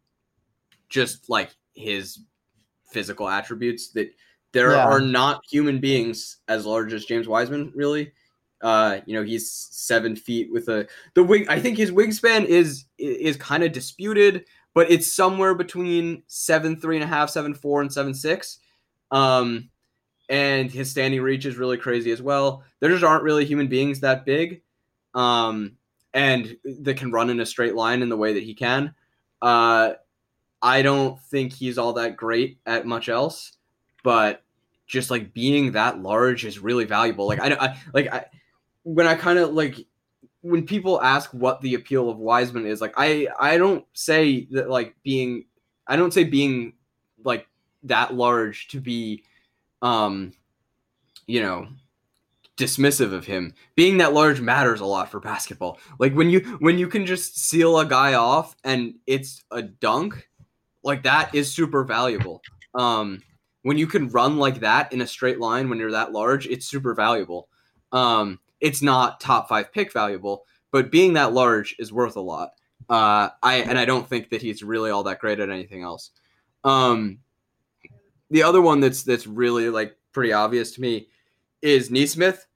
[0.88, 2.20] just like his
[2.90, 4.12] physical attributes that
[4.52, 4.84] there Yeah.
[4.84, 7.72] are not human beings as large as James Wiseman.
[7.74, 8.12] Really,
[8.62, 11.46] uh, you know, he's seven feet with a the wing.
[11.48, 16.96] I think his wingspan is is kind of disputed, but it's somewhere between seven three
[16.96, 18.58] and a half, seven four, and seven six.
[19.10, 19.70] Um,
[20.30, 22.62] and his standing reach is really crazy as well.
[22.78, 24.62] There just aren't really human beings that big,
[25.12, 25.72] um,
[26.14, 28.94] and that can run in a straight line in the way that he can.
[29.42, 29.94] Uh,
[30.62, 33.52] I don't think he's all that great at much else,
[34.04, 34.42] but
[34.86, 37.26] just like being that large is really valuable.
[37.26, 38.26] Like I, I like I
[38.84, 39.84] when I kind of like
[40.42, 44.70] when people ask what the appeal of Wiseman is, like I I don't say that
[44.70, 45.46] like being
[45.88, 46.74] I don't say being
[47.24, 47.48] like
[47.84, 49.24] that large to be
[49.82, 50.32] um
[51.26, 51.68] you know
[52.60, 53.54] dismissive of him.
[53.74, 55.78] Being that large matters a lot for basketball.
[55.98, 60.28] Like when you when you can just seal a guy off and it's a dunk
[60.84, 62.42] like that is super valuable.
[62.74, 63.22] Um
[63.62, 66.66] when you can run like that in a straight line when you're that large it's
[66.66, 67.48] super valuable.
[67.92, 72.50] Um it's not top five pick valuable but being that large is worth a lot.
[72.90, 76.10] Uh i and i don't think that he's really all that great at anything else.
[76.62, 77.20] Um
[78.30, 81.08] the other one that's that's really like pretty obvious to me
[81.62, 82.46] is Nesmith.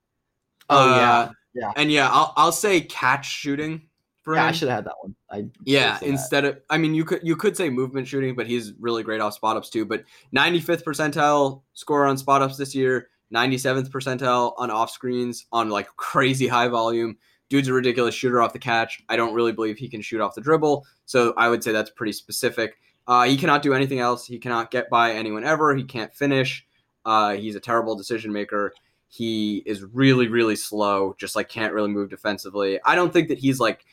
[0.70, 1.30] Oh, Uh, yeah.
[1.54, 1.72] Yeah.
[1.76, 3.82] and yeah, I'll I'll say catch shooting
[4.22, 5.14] for yeah, I should have had that one.
[5.30, 6.12] I Yeah, say that.
[6.12, 9.20] instead of I mean you could you could say movement shooting, but he's really great
[9.20, 9.84] off spot ups too.
[9.84, 15.68] But 95th percentile scorer on spot ups this year, 97th percentile on off screens on
[15.68, 17.16] like crazy high volume.
[17.50, 19.02] Dude's a ridiculous shooter off the catch.
[19.08, 21.90] I don't really believe he can shoot off the dribble, so I would say that's
[21.90, 22.78] pretty specific.
[23.06, 24.26] Uh, he cannot do anything else.
[24.26, 25.74] He cannot get by anyone ever.
[25.74, 26.66] He can't finish.
[27.04, 28.72] Uh, he's a terrible decision maker.
[29.08, 31.14] He is really, really slow.
[31.18, 32.80] Just like can't really move defensively.
[32.84, 33.84] I don't think that he's like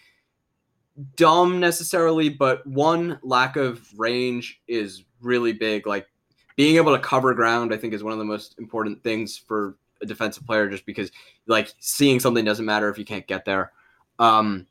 [1.15, 5.86] dumb necessarily, but one lack of range is really big.
[5.86, 6.08] Like
[6.56, 9.76] being able to cover ground, I think, is one of the most important things for
[10.02, 10.69] a defensive player.
[10.69, 11.12] Just because
[11.47, 13.74] like seeing something doesn't matter if you can't get there.
[14.19, 14.67] Um,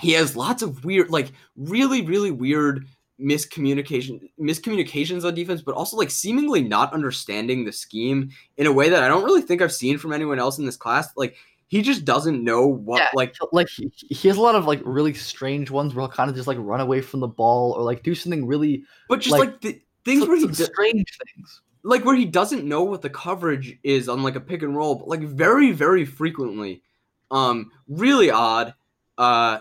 [0.00, 2.86] he has lots of weird, like really, really weird
[3.22, 8.88] miscommunication miscommunications on defense, but also like seemingly not understanding the scheme in a way
[8.88, 11.08] that I don't really think I've seen from anyone else in this class.
[11.16, 11.36] Like
[11.68, 14.80] he just doesn't know what Yeah, like like he, he has a lot of like
[14.84, 17.82] really strange ones where he'll kind of just like run away from the ball or
[17.82, 20.64] like do something really but just like, like, the things some- where he some do-
[20.64, 21.60] strange things.
[21.82, 24.96] like where he doesn't know what the coverage is on like a pick and roll,
[24.96, 26.82] but like very very frequently.
[27.30, 28.74] Um, really odd.
[29.16, 29.60] Uh,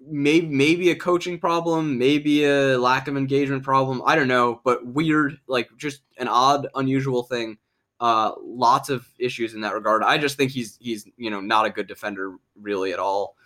[0.00, 4.02] maybe maybe a coaching problem, maybe a lack of engagement problem.
[4.06, 5.38] I don't know, but weird.
[5.46, 7.58] Like just an odd, unusual thing.
[8.00, 10.02] Uh, lots of issues in that regard.
[10.02, 13.36] I just think he's he's you know not a good defender really at all.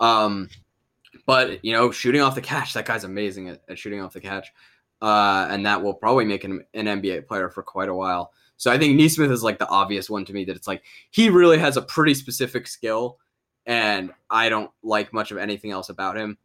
[0.00, 0.48] Um,
[1.26, 4.20] but you know, shooting off the catch, that guy's amazing at, at shooting off the
[4.20, 4.52] catch
[5.02, 8.32] uh, and that will probably make him an NBA player for quite a while.
[8.56, 11.30] So I think Nesmith is like the obvious one to me that it's like he
[11.30, 13.18] really has a pretty specific skill,
[13.70, 16.36] and I don't like much of anything else about him.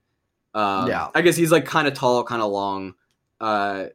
[0.54, 1.08] Um, Yeah.
[1.16, 2.94] I guess he's like kind of tall, kind of long,
[3.42, 3.86] uh,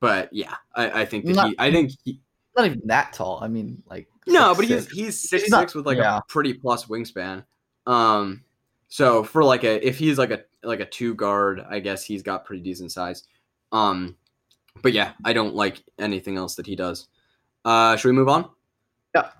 [0.00, 2.20] but yeah, I, I think that Not- he, I think he,
[2.56, 3.38] Not even that tall.
[3.40, 4.92] I mean, like no, six, but he's six.
[4.96, 6.18] he's six He's not- six with like yeah.
[6.18, 7.44] a pretty plus wingspan.
[7.86, 8.42] Um,
[8.88, 12.22] so for like a if he's like a like a two guard, I guess he's
[12.22, 13.22] got pretty decent size.
[13.72, 14.16] Um,
[14.82, 17.06] but yeah, I don't like anything else that he does.
[17.64, 18.50] Uh, should we move on?
[19.14, 19.30] Yeah.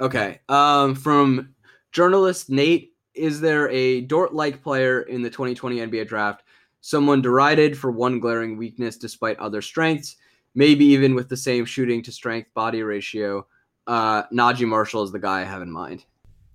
[0.00, 0.40] Okay.
[0.48, 1.54] Um, from
[1.92, 6.44] journalist Nate, is there a Dort like player in the 2020 NBA draft
[6.80, 10.16] someone derided for one glaring weakness despite other strengths,
[10.54, 13.46] maybe even with the same shooting to strength body ratio.
[13.86, 16.04] Uh, Naji Marshall is the guy I have in mind.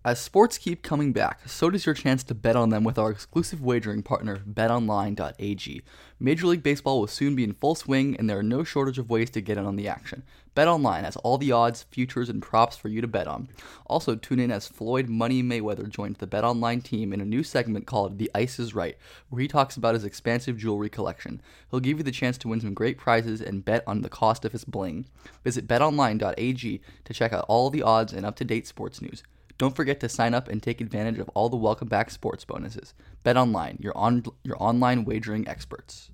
[0.06, 3.10] As sports keep coming back, so does your chance to bet on them with our
[3.10, 5.82] exclusive wagering partner, betonline.ag.
[6.20, 9.10] Major League Baseball will soon be in full swing, and there are no shortage of
[9.10, 10.24] ways to get in on the action.
[10.58, 13.47] BetOnline has all the odds, futures, and props for you to bet on.
[13.88, 17.88] Also, tune in as Floyd Money Mayweather joins the BetOnline team in a new segment
[17.88, 18.97] called The Ice is Right,
[19.30, 21.41] where he talks about his expansive jewelry collection.
[21.72, 24.43] He'll give you the chance to win some great prizes and bet on the cost
[24.43, 25.06] of his bling.
[25.45, 29.24] Visit betonline.ag to check out all the odds and up to date sports news.
[29.58, 32.93] Don't forget to sign up and take advantage of all the welcome back sports bonuses.
[33.24, 36.10] Bet online, your on your online wagering experts.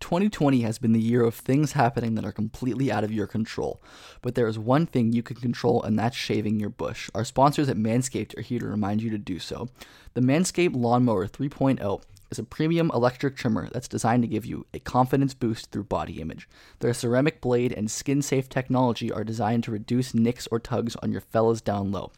[0.00, 3.82] 2020 has been the year of things happening that are completely out of your control.
[4.22, 7.10] But there is one thing you can control, and that's shaving your bush.
[7.14, 9.68] Our sponsors at Manscaped are here to remind you to do so.
[10.14, 14.78] The Manscaped Lawnmower 3.0 is a premium electric trimmer that's designed to give you a
[14.78, 16.48] confidence boost through body image.
[16.78, 21.12] Their ceramic blade and skin safe technology are designed to reduce nicks or tugs on
[21.12, 22.12] your fellas down low.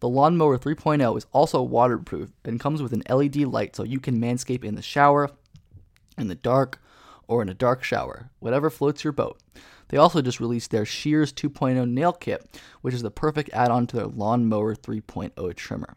[0.00, 4.20] The Lawnmower 3.0 is also waterproof and comes with an LED light so you can
[4.20, 5.30] manscape in the shower,
[6.18, 6.80] in the dark,
[7.28, 9.40] or in a dark shower, whatever floats your boat.
[9.88, 13.86] They also just released their Shears 2.0 nail kit, which is the perfect add on
[13.88, 15.96] to their Lawnmower 3.0 trimmer.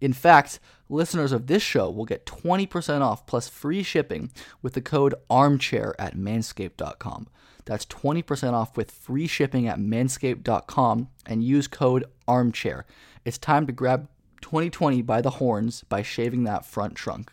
[0.00, 4.82] In fact, listeners of this show will get 20% off plus free shipping with the
[4.82, 7.28] code armchair at manscaped.com.
[7.64, 12.84] That's 20% off with free shipping at manscaped.com and use code armchair.
[13.24, 14.08] It's time to grab
[14.42, 17.32] 2020 by the horns by shaving that front trunk.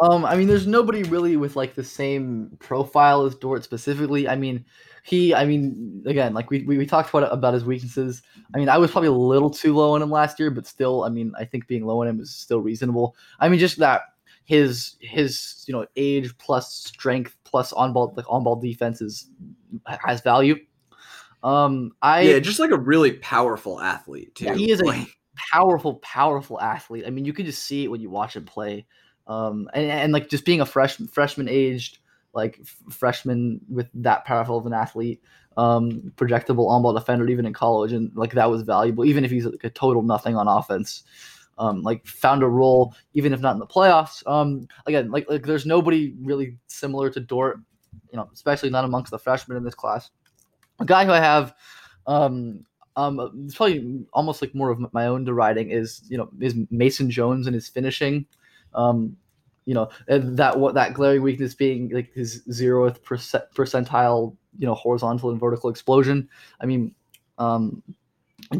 [0.00, 4.28] Um, I mean, there's nobody really with like the same profile as Dort specifically.
[4.28, 4.64] I mean,
[5.02, 8.22] he, I mean, again, like we, we, we talked about about his weaknesses.
[8.54, 11.04] I mean, I was probably a little too low on him last year, but still,
[11.04, 13.16] I mean, I think being low on him is still reasonable.
[13.40, 14.02] I mean, just that
[14.44, 19.30] his his you know age plus strength plus on ball like on ball defense is
[19.86, 20.56] has value.
[21.42, 24.46] Um, I yeah, just like a really powerful athlete too.
[24.46, 25.06] Yeah, he is like, a
[25.52, 27.04] powerful, powerful athlete.
[27.06, 28.86] I mean, you can just see it when you watch him play.
[29.26, 31.98] Um, and, and like just being a freshman, freshman aged,
[32.32, 35.22] like f- freshman with that powerful of an athlete,
[35.56, 39.30] um, projectable on ball defender, even in college, and like that was valuable, even if
[39.30, 41.04] he's like a total nothing on offense.
[41.58, 44.24] Um, like found a role, even if not in the playoffs.
[44.28, 47.58] Um, again, like like there's nobody really similar to Dort,
[48.12, 50.10] you know, especially not amongst the freshmen in this class.
[50.80, 51.54] A guy who I have,
[52.06, 52.64] um,
[52.96, 57.10] um, it's probably almost like more of my own deriding is you know is Mason
[57.10, 58.26] Jones and his finishing.
[58.74, 59.16] Um,
[59.66, 64.74] you know that what that glaring weakness being like his zeroth percent, percentile, you know,
[64.74, 66.28] horizontal and vertical explosion.
[66.60, 66.94] I mean,
[67.36, 67.82] um,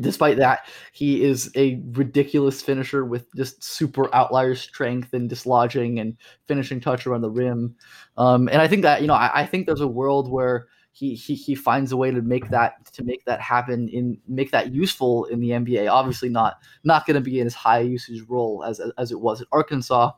[0.01, 6.17] despite that, he is a ridiculous finisher with just super outlier strength and dislodging and
[6.47, 7.75] finishing touch around the rim.
[8.19, 10.67] Um, and I think that you know, I, I think there's a world where
[10.99, 14.51] he, he he finds a way to make that to make that happen in make
[14.51, 15.89] that useful in the NBA.
[15.89, 19.41] Obviously, not not going to be in as high usage role as as it was
[19.41, 20.11] at Arkansas,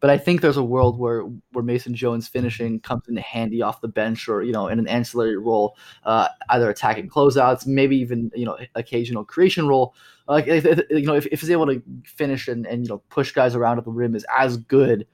[0.00, 3.80] but I think there's a world where where Mason Jones finishing comes in handy off
[3.80, 8.30] the bench or you know in an ancillary role, uh, either attacking closeouts, maybe even
[8.34, 9.94] you know occasional creation role.
[10.28, 12.98] Like if, if, you know if, if he's able to finish and, and you know
[13.08, 15.06] push guys around at the rim is as good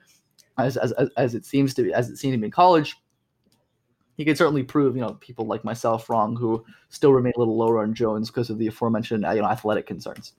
[0.59, 2.96] as as, as it seems to be as it seemed to be in college
[4.19, 7.57] he could certainly prove, you know, people like myself wrong who still remain a little
[7.57, 10.33] lower on Jones because of the aforementioned, you know, athletic concerns.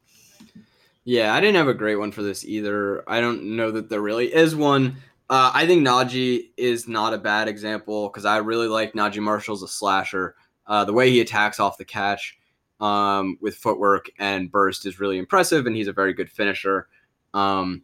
[1.06, 3.10] Yeah, I didn't have a great one for this either.
[3.10, 4.98] I don't know that there really is one.
[5.30, 9.56] Uh, I think Naji is not a bad example because I really like Naji Marshall
[9.56, 10.36] as a slasher.
[10.68, 12.38] Uh, the way he attacks off the catch
[12.82, 16.90] um, with footwork and burst is really impressive, and he's a very good finisher.
[17.34, 17.84] Um,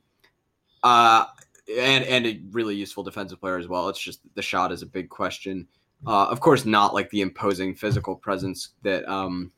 [0.83, 1.25] uh,
[1.69, 3.87] and and a really useful defensive player as well.
[3.89, 5.67] It's just the shot is a big question.
[6.05, 9.51] Uh, of course, not like the imposing physical presence that um,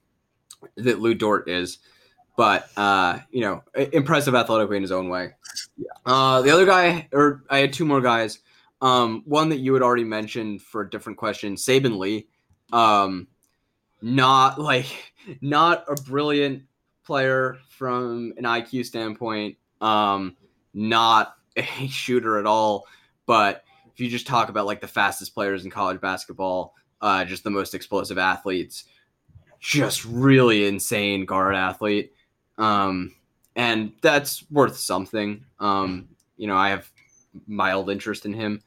[0.76, 1.80] that Lu Dort is,
[2.38, 5.34] but uh, you know, impressive athletically in his own way.
[6.06, 8.40] Uh, the other guy, or I had two more guys.
[8.80, 12.28] Um, one that you had already mentioned for a different question, Saben Lee.
[12.72, 13.28] Um,
[14.02, 16.64] not like not a brilliant
[17.04, 19.58] player from an IQ standpoint.
[19.82, 20.38] Um,
[20.74, 22.86] not a shooter at all,
[23.26, 23.64] but
[23.98, 27.50] if you just talk about like the fastest players in college basketball, uh, just the
[27.50, 28.84] most explosive athletes,
[29.60, 32.14] just really insane guard athlete.
[32.60, 33.16] Um,
[33.56, 35.44] and that's worth something.
[35.60, 36.92] Um, you know, I have
[37.48, 38.62] mild interest in him.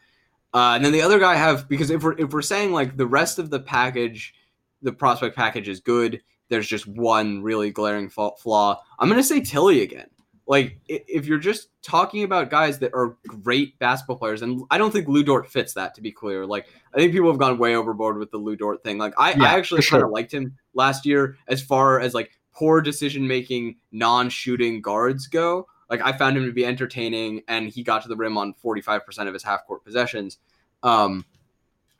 [0.52, 2.96] Uh, and then the other guy I have because if we're if we're saying like
[2.96, 4.34] the rest of the package,
[4.82, 6.20] the prospect package is good.
[6.48, 8.82] There's just one really glaring flaw.
[8.98, 10.08] I'm gonna say Tillie again.
[10.50, 14.90] Like if you're just talking about guys that are great basketball players, and I don't
[14.90, 15.94] think Lu Dort fits that.
[15.94, 18.82] To be clear, like I think people have gone way overboard with the Lu Dort
[18.82, 18.98] thing.
[18.98, 20.08] Like I, Yeah, I actually kind of sure.
[20.08, 25.68] liked him last year as far as like poor decision making, non shooting guards go.
[25.88, 28.80] Like I found him to be entertaining, and he got to the rim on forty
[28.80, 30.38] five percent of his half court possessions.
[30.82, 31.24] Um,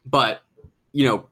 [0.04, 0.42] but
[0.90, 1.28] you know,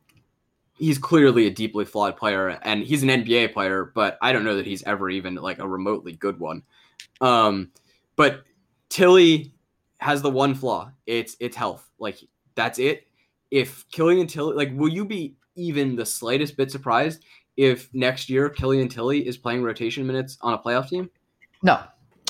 [0.77, 4.55] he's clearly a deeply flawed player, and he's an NBA player, but I don't know
[4.55, 6.63] that he's ever even like a remotely good one.
[7.21, 7.71] Um,
[8.17, 8.45] but
[8.89, 9.53] Tillie
[9.99, 10.93] has the one flaw.
[11.07, 11.89] It's it's health.
[11.99, 12.19] Like
[12.55, 13.07] that's it.
[13.51, 17.25] If Killian Tillie, like, will you be even the slightest bit surprised
[17.57, 21.11] if next year Killian Tillie is playing rotation minutes on a playoff team?
[21.63, 21.81] No,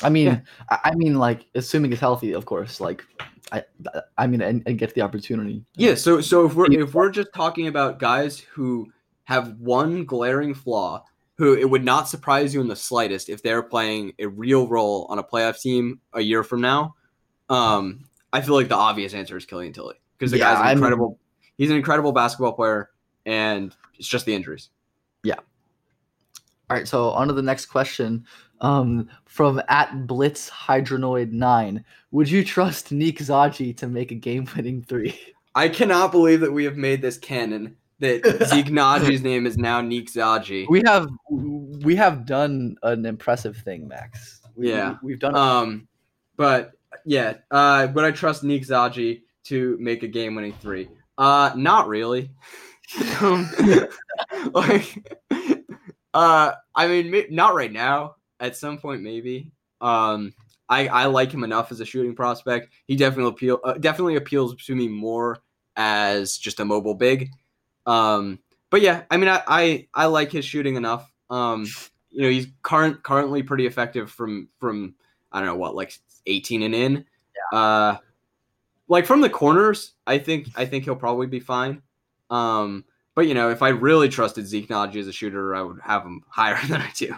[0.02, 0.40] I mean, Yeah.
[0.70, 2.80] I, mean, like assuming he's healthy, of course.
[2.80, 3.04] Like,
[3.52, 3.64] I,
[4.16, 5.64] I mean, and, and get the opportunity.
[5.74, 5.94] Yeah.
[5.94, 8.92] So so if we're if we're just talking about guys who
[9.24, 11.04] have one glaring flaw,
[11.38, 15.06] who it would not surprise you in the slightest if they're playing a real role
[15.08, 16.94] on a playoff team a year from now.
[17.48, 20.60] Um, I feel like the obvious answer is Killian Tillie because the Yeah, guy's I
[20.60, 21.18] an mean- incredible.
[21.56, 22.90] he's an incredible basketball player,
[23.24, 24.68] and it's just the injuries.
[25.22, 25.36] Yeah.
[26.70, 28.26] All right, so on to the next question.
[28.60, 34.82] Um, from at Blitz Hydronoid nine, would you trust Nick Zaji to make a game-winning
[34.82, 35.18] three?
[35.54, 39.80] I cannot believe that we have made this canon that Zeke Nnaji's name is now
[39.80, 40.68] Neek Zaji.
[40.68, 44.40] We have we have done an impressive thing, Max.
[44.54, 44.96] We, Yeah.
[45.02, 45.36] we, have done.
[45.36, 45.88] Um,
[46.36, 46.72] but
[47.04, 50.88] yeah, uh, would I trust Neek Zaji to make a game-winning three?
[51.16, 52.30] Uh, not really.
[53.20, 53.48] um,
[54.52, 54.94] like,
[56.14, 58.14] uh, I mean, not right now.
[58.40, 59.50] At some point, maybe.
[59.80, 60.32] Um,
[60.68, 62.72] I I like him enough as a shooting prospect.
[62.86, 65.38] He definitely appeal uh, definitely appeals to me more
[65.76, 67.30] as just a mobile big.
[67.88, 68.38] Um,
[68.70, 71.10] but yeah, I mean, I I, I like his shooting enough.
[71.30, 71.66] Um,
[72.10, 74.94] you know, he's current currently pretty effective from from
[75.32, 75.92] I don't know what like
[76.26, 77.04] 18 and in.
[77.52, 77.96] Uh,
[78.88, 81.82] like from the corners, I think I think he'll probably be fine.
[82.30, 82.84] Um,
[83.14, 86.02] but you know, if I really trusted Zeke Nnaji as a shooter, I would have
[86.02, 87.14] him higher than I do.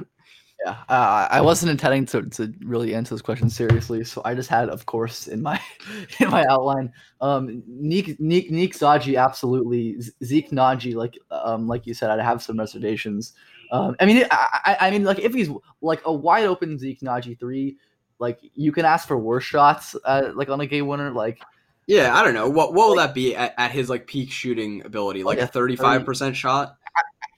[0.64, 4.50] Yeah, uh, I wasn't intending to, to really answer this question seriously, so I just
[4.50, 5.58] had, of course, in my
[6.20, 6.92] in my outline.
[7.22, 9.98] Um, Neek Neek Neek Zaji, absolutely.
[10.22, 13.32] Zeke Nnaji, like um, like you said, I'd have some reservations.
[13.72, 15.48] Um, I mean, I, I, mean, like if he's
[15.80, 17.78] like a wide open Zeke Nnaji three,
[18.18, 21.40] like you can ask for worse shots, uh, like on a game winner, like
[21.86, 24.84] Yeah, I don't know what what will that be at, at his like peak shooting
[24.84, 26.76] ability, like Like a 35 percent shot.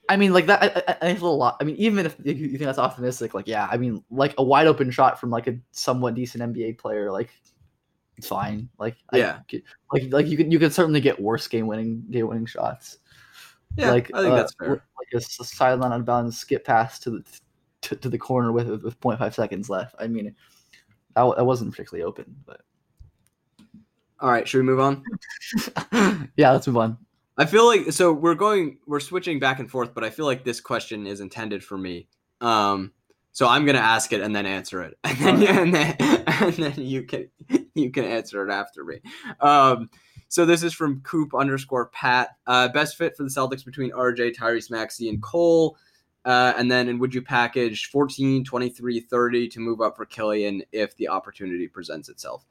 [0.09, 0.61] I mean, like that.
[0.61, 1.57] I, I, I think a lot.
[1.61, 4.67] I mean, even if you think that's optimistic, like yeah, I mean, like a wide
[4.67, 7.29] open shot from like a somewhat decent NBA player, like
[8.17, 8.69] it's fine.
[8.77, 9.39] Like Yeah.
[9.47, 12.97] get- like like you can you can certainly get worse game winning game winning shots.
[13.77, 14.69] Yeah, like I think uh, that's fair.
[14.69, 17.23] Like a sideline on bounds skip pass to the
[17.81, 19.95] to, to the corner with with 0.5 seconds left.
[19.99, 20.35] I mean,
[21.15, 22.61] that, that wasn't particularly open, but
[24.19, 25.03] All right, should we move on?
[26.37, 26.97] yeah, let's move on.
[27.37, 30.43] I feel like so we're going we're switching back and forth, but I feel like
[30.43, 32.07] this question is intended for me.
[32.41, 32.93] Um,
[33.31, 36.73] so I'm gonna ask it and then answer it, and then, and then and then
[36.77, 37.29] you can
[37.73, 38.99] you can answer it after me.
[39.39, 39.89] Um,
[40.29, 42.29] so this is from Coop underscore Pat.
[42.47, 45.77] Uh, best fit for the Celtics between RJ, Tyrese Maxey, and Cole.
[46.25, 50.63] Uh, and then, and would you package 14, 23, 30 to move up for Killian
[50.71, 52.45] if the opportunity presents itself?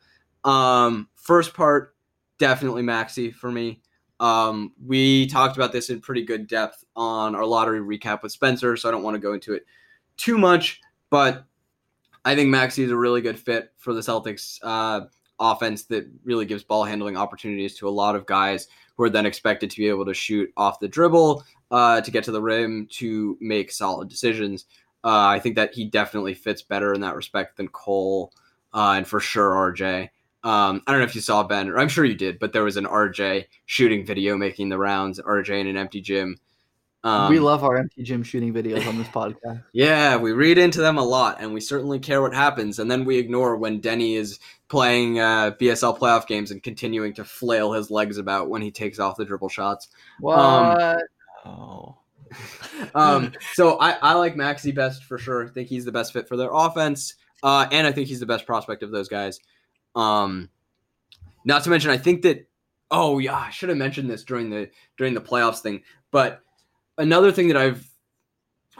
[0.44, 1.96] Um, first part,
[2.38, 3.80] definitely Maxey for me.
[4.20, 8.76] Um, we talked about this in pretty good depth on our lottery recap with Spencer,
[8.76, 9.66] so I don't want to go into it
[10.16, 11.44] too much, but
[12.24, 15.06] I think Maxey is a really good fit for the Celtics uh,
[15.40, 19.26] offense that really gives ball handling opportunities to a lot of guys who are then
[19.26, 22.86] expected to be able to shoot off the dribble, uh, to get to the rim,
[22.92, 24.66] to make solid decisions.
[25.04, 28.32] Uh, I think that he definitely fits better in that respect than Cole,
[28.72, 30.10] uh, and for sure RJ.
[30.44, 32.64] Um, I don't know if you saw Ben, or I'm sure you did, but there
[32.64, 35.20] was an RJ shooting video making the rounds.
[35.20, 36.36] RJ in an empty gym.
[37.04, 39.64] Um, we love our empty gym shooting videos on this podcast.
[39.72, 43.04] yeah, we read into them a lot, and we certainly care what happens, and then
[43.04, 44.38] we ignore when Denny is
[44.68, 48.98] playing uh, BSL playoff games and continuing to flail his legs about when he takes
[48.98, 49.88] off the dribble shots.
[50.20, 50.38] What?
[51.44, 51.96] oh.
[52.94, 55.46] Um, so I, I like Maxey best for sure.
[55.46, 58.26] I think he's the best fit for their offense, uh, and I think he's the
[58.26, 59.38] best prospect of those guys.
[59.94, 60.48] Um,
[61.44, 62.48] not to mention, I think that
[62.90, 65.82] oh yeah, I should have mentioned this during the during the playoffs thing.
[66.10, 66.40] But
[66.98, 67.88] another thing that I've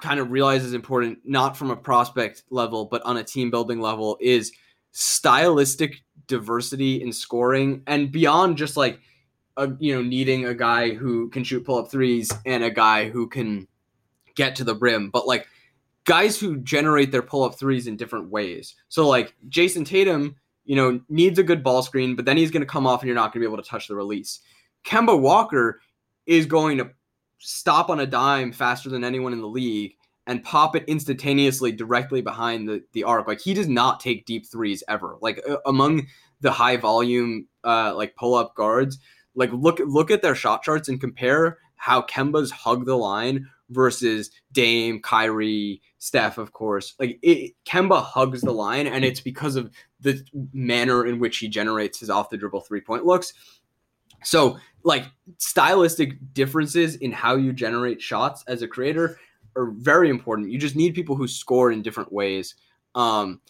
[0.01, 3.81] kind of realized is important, not from a prospect level, but on a team building
[3.81, 4.53] level, is
[4.93, 9.01] stylistic diversity in scoring and beyond just like
[9.57, 13.09] a, you know needing a guy who can shoot pull up threes and a guy
[13.09, 13.67] who can
[14.35, 15.47] get to the rim but like
[16.05, 18.75] guys who generate their pull up threes in different ways.
[18.89, 22.63] So like Jayson Tatum, you know, needs a good ball screen, but then he's going
[22.63, 24.41] to come off and you're not going to be able to touch the release.
[24.85, 25.81] Kemba Walker
[26.27, 26.91] is going to
[27.39, 29.95] stop on a dime faster than anyone in the league
[30.27, 33.27] and pop it instantaneously directly behind the, the arc.
[33.27, 35.17] Like he does not take deep threes ever.
[35.21, 36.07] Like uh, among
[36.41, 38.99] the high volume uh like pull up guards,
[39.35, 44.31] like look look at their shot charts and compare how Kemba's hug the line versus
[44.53, 46.95] Dame, Kyrie, Steph, of course.
[46.99, 49.71] Like it, Kemba hugs the line, and it's because of
[50.01, 53.33] the manner in which he generates his off the dribble three point looks.
[54.25, 55.05] So, like
[55.39, 59.19] stylistic differences in how you generate shots as a creator
[59.57, 60.51] are very important.
[60.51, 62.55] You just need people who score in different ways.
[62.95, 63.41] Um,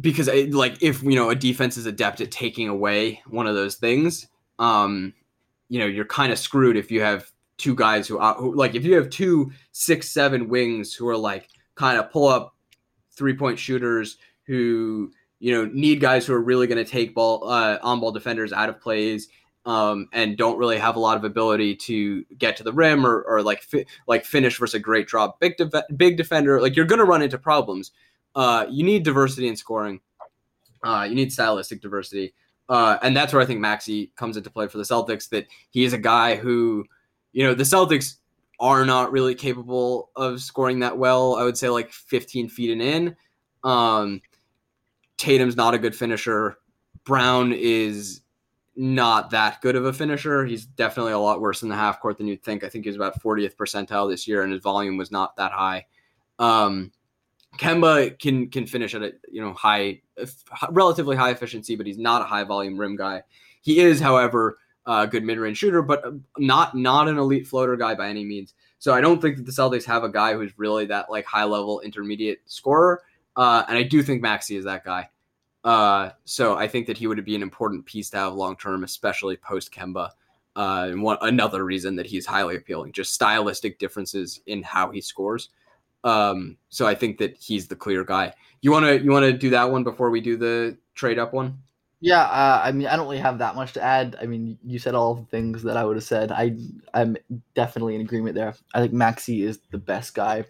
[0.00, 3.54] because it, like if you know a defense is adept at taking away one of
[3.54, 4.28] those things,
[4.58, 5.14] um,
[5.68, 8.84] you know you're kind of screwed if you have two guys who, who like if
[8.84, 12.54] you have two six seven wings who are like kind of pull up
[13.12, 17.48] three point shooters who you know need guys who are really going to take ball
[17.48, 19.28] uh, on ball defenders out of plays
[19.66, 23.22] um, and don't really have a lot of ability to get to the rim or,
[23.22, 25.40] or like fi- like finish versus a great drop.
[25.40, 25.54] Big
[25.96, 27.90] big defender like you're going to run into problems.
[28.34, 30.00] Uh, you need diversity in scoring.
[30.84, 32.32] Uh, you need stylistic diversity.
[32.68, 35.84] Uh, and that's where I think Maxey comes into play for the Celtics that he
[35.84, 36.84] is a guy who
[37.36, 38.14] you know, the Celtics
[38.58, 41.36] are not really capable of scoring that well.
[41.36, 43.16] I would say like 15 feet and in.
[43.62, 44.22] Um,
[45.18, 46.56] Tatum's not a good finisher.
[47.04, 48.22] Brown is
[48.74, 50.46] not that good of a finisher.
[50.46, 52.64] He's definitely a lot worse in the half court than you'd think.
[52.64, 55.52] I think he was about 40th percentile this year, and his volume was not that
[55.52, 55.84] high.
[56.38, 56.90] Um,
[57.58, 60.00] Kemba can can finish at a you know high,
[60.70, 63.24] relatively high efficiency, but he's not a high volume rim guy.
[63.60, 64.56] He is, however,
[64.86, 66.04] a good mid-range shooter, but
[66.38, 68.54] not not an elite floater guy by any means.
[68.78, 71.44] So I don't think that the Celtics have a guy who's really that like high
[71.44, 73.02] level intermediate scorer.
[73.36, 75.10] Uh, and I do think Maxey is that guy.
[75.64, 78.84] Uh, so I think that he would be an important piece to have long term,
[78.84, 80.10] especially post Kemba.
[80.54, 85.02] Uh, and one another reason that he's highly appealing, just stylistic differences in how he
[85.02, 85.50] scores.
[86.02, 88.32] Um, so I think that he's the clear guy.
[88.62, 91.58] You wanna you wanna do that one before we do the trade up one?
[92.06, 94.14] Yeah, uh, I mean, I don't really have that much to add.
[94.22, 96.30] I mean, you said all the things that I would have said.
[96.30, 96.56] I
[96.94, 97.16] I'm
[97.56, 98.54] definitely in agreement there.
[98.74, 100.44] I think Maxey is the best guy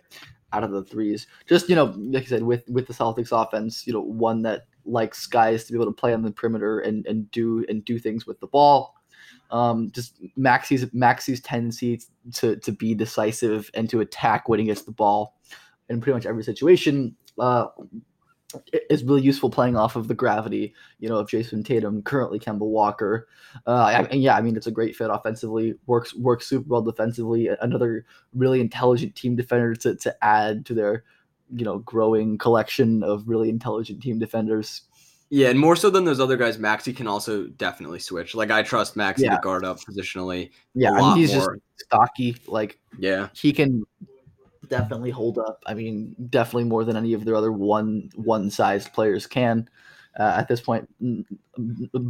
[0.53, 1.27] out of the threes.
[1.49, 4.67] Just you know, like I said, with with the Celtics offense, you know, one that
[4.85, 7.99] likes guys to be able to play on the perimeter and and do and do
[7.99, 8.95] things with the ball.
[9.51, 12.03] Um, just Maxey's Maxey's tendency
[12.35, 15.39] to to be decisive and to attack when he gets the ball
[15.89, 17.17] in pretty much every situation.
[17.39, 17.69] Uh,
[18.91, 22.61] is really useful playing off of the gravity, you know, of Jayson Tatum, currently Kemba
[22.61, 23.29] Walker.
[23.67, 25.75] Uh, and yeah, I mean, it's a great fit offensively.
[25.87, 27.49] Works works super well defensively.
[27.61, 31.05] Another really intelligent team defender to, to add to their,
[31.55, 34.83] you know, growing collection of really intelligent team defenders.
[35.29, 38.37] Yeah, and more so than those other guys, Maxey can also definitely switch.
[38.37, 39.35] Like I trust Maxey yeah.
[39.35, 40.51] to guard up positionally.
[40.75, 41.57] Yeah, I mean, he's more.
[41.57, 42.37] just stocky.
[42.47, 43.85] Like yeah, he can
[44.69, 45.63] definitely hold up.
[45.67, 49.69] I mean, definitely more than any of their other one one sized players can
[50.19, 50.89] uh, at this point.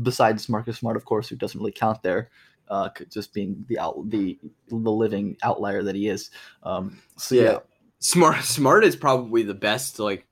[0.03, 2.31] Besides Marcus Smart, of course, who doesn't really count there,
[2.69, 4.39] uh, just being the out the
[4.69, 6.31] the living outlier that he is.
[6.63, 7.43] Um, so yeah.
[7.43, 7.59] yeah.
[7.99, 10.27] Smart Smart is probably the best like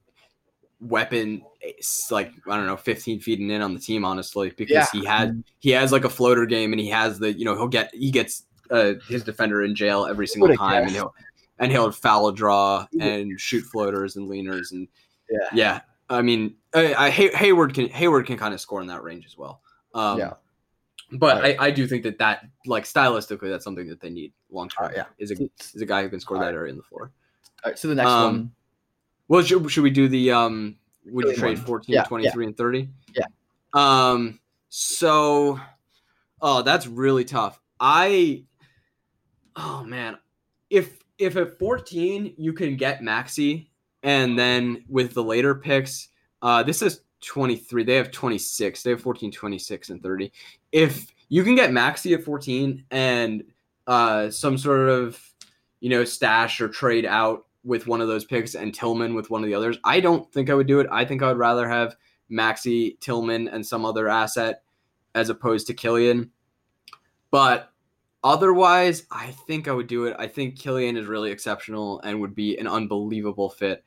[0.80, 1.42] weapon
[2.10, 4.86] like I don't know 15 feet and in on the team honestly because yeah.
[4.92, 7.68] he had he has like a floater game and he has the you know he'll
[7.68, 11.14] get he gets uh, his defender in jail every single time and he'll
[11.58, 14.88] and he'll foul draw and shoot floaters and leaners and
[15.30, 15.80] yeah, yeah.
[16.10, 19.38] I mean, I, I Hayward can Hayward can kind of score in that range as
[19.38, 19.62] well.
[19.94, 20.34] Um, yeah,
[21.12, 21.56] but right.
[21.58, 24.92] I, I do think that that like stylistically that's something that they need long term.
[24.94, 25.36] yeah, is a
[25.74, 26.54] is a guy who can score All that right.
[26.54, 27.12] area in the floor.
[27.64, 28.50] All right, so the next um, one.
[29.28, 30.76] Well, should, should we do the um?
[31.06, 32.48] Would you trade 14, yeah, 23, yeah.
[32.48, 32.88] and 30?
[33.14, 33.24] Yeah.
[33.74, 34.40] Um.
[34.70, 35.60] So,
[36.40, 37.60] oh, that's really tough.
[37.78, 38.44] I.
[39.56, 40.18] Oh man,
[40.68, 43.70] if if at 14 you can get Maxey,
[44.02, 46.08] and then with the later picks,
[46.42, 47.84] uh, this is 23.
[47.84, 48.82] They have 26.
[48.82, 50.32] They have 14, 26, and 30.
[50.72, 53.44] If you can get Maxey at 14 and
[53.86, 55.20] uh, some sort of
[55.80, 59.42] you know stash or trade out with one of those picks and Tillman with one
[59.42, 60.86] of the others, I don't think I would do it.
[60.90, 61.96] I think I would rather have
[62.28, 64.62] Maxey, Tillman, and some other asset
[65.14, 66.30] as opposed to Killian.
[67.30, 67.70] But
[68.24, 70.16] Otherwise, I think I would do it.
[70.18, 73.84] I think Killian is really exceptional and would be an unbelievable fit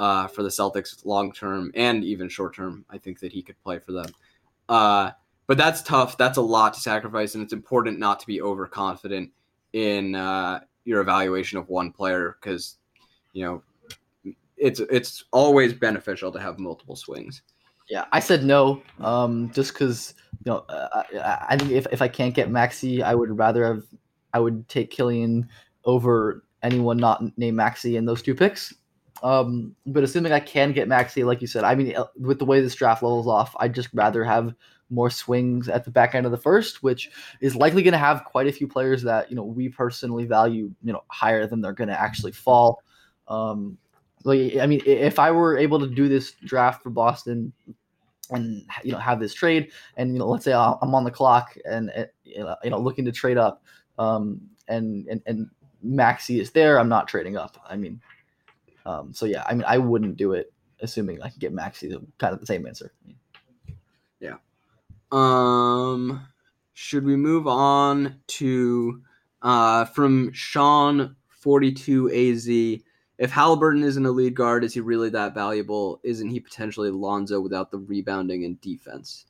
[0.00, 2.84] uh, for the Celtics long term and even short term.
[2.90, 4.06] I think that he could play for them.
[4.68, 5.12] Uh,
[5.46, 6.18] but that's tough.
[6.18, 9.30] That's a lot to sacrifice, and it's important not to be overconfident
[9.72, 12.78] in uh, your evaluation of one player because,
[13.32, 13.62] you know,
[14.56, 17.42] it's it's always beneficial to have multiple swings.
[17.88, 20.14] Yeah, I said no, um, just because
[20.44, 23.64] you know uh, I, I think if, if I can't get Maxey, I would rather
[23.64, 23.84] have
[24.32, 25.48] I would take Killian
[25.84, 28.74] over anyone not named Maxey in those two picks.
[29.22, 32.44] Um, but assuming I can get Maxey, like you said, I mean, uh, with the
[32.44, 34.54] way this draft levels off, I'd just rather have
[34.90, 37.10] more swings at the back end of the first, which
[37.40, 40.70] is likely going to have quite a few players that you know we personally value,
[40.82, 42.82] you know, higher than they're going to actually fall.
[43.28, 43.78] Um,
[44.26, 47.52] like, I mean, if I were able to do this draft for Boston
[48.30, 51.56] and you know have this trade, and you know, let's say I'm on the clock
[51.64, 51.92] and
[52.24, 53.62] you know looking to trade up,
[54.00, 55.48] um, and and and
[55.80, 57.56] Maxey is there, I'm not trading up.
[57.70, 58.00] I mean,
[58.84, 61.86] um, so yeah, I mean, I wouldn't do it, assuming I can get Maxey.
[61.86, 62.92] The kind of the same answer.
[64.18, 64.38] Yeah.
[65.12, 66.26] Um,
[66.72, 69.02] should we move on to
[69.42, 72.82] uh from Sean forty two AZ?
[73.18, 76.00] If Haliburton isn't a lead guard, is he really that valuable?
[76.02, 79.24] Isn't he potentially Lonzo without the rebounding and defense?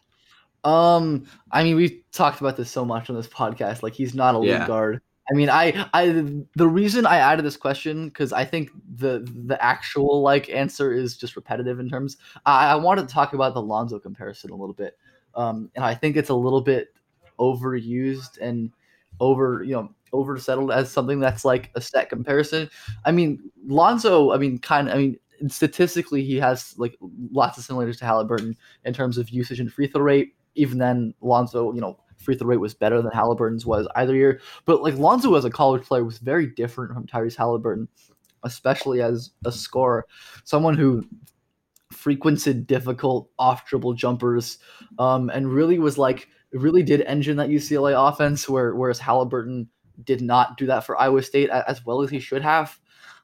[0.65, 3.83] Um, I mean, we've talked about this so much on this podcast.
[3.83, 4.67] Like, he's not a lead yeah.
[4.67, 5.01] guard.
[5.31, 6.25] I mean, I, I,
[6.55, 11.17] the reason I added this question because I think the the actual like answer is
[11.17, 12.17] just repetitive in terms.
[12.45, 14.97] I, I wanted to talk about the Lonzo comparison a little bit,
[15.35, 16.95] um, and I think it's a little bit
[17.41, 18.71] overused and
[19.19, 22.69] over, you know, oversettled as something that's like a set comparison.
[23.05, 24.33] I mean, Lonzo.
[24.33, 24.95] I mean, kind of.
[24.95, 26.97] I mean, statistically, he has like
[27.31, 28.55] lots of similarities to Haliburton
[28.85, 30.35] in terms of usage and free throw rate.
[30.55, 34.41] Even then, Lonzo, you know, free throw rate was better than Haliburton's was either year.
[34.65, 37.89] But like Lonzo as a college player was very different from Tyrese Haliburton,
[38.43, 40.07] especially as a scorer,
[40.45, 41.07] someone who
[41.93, 44.59] frequented difficult off dribble jumpers,
[44.99, 49.67] um, and really was like really did engine that UCLA offense, where whereas Haliburton
[50.05, 52.79] did not do that for Iowa State as well as he should have.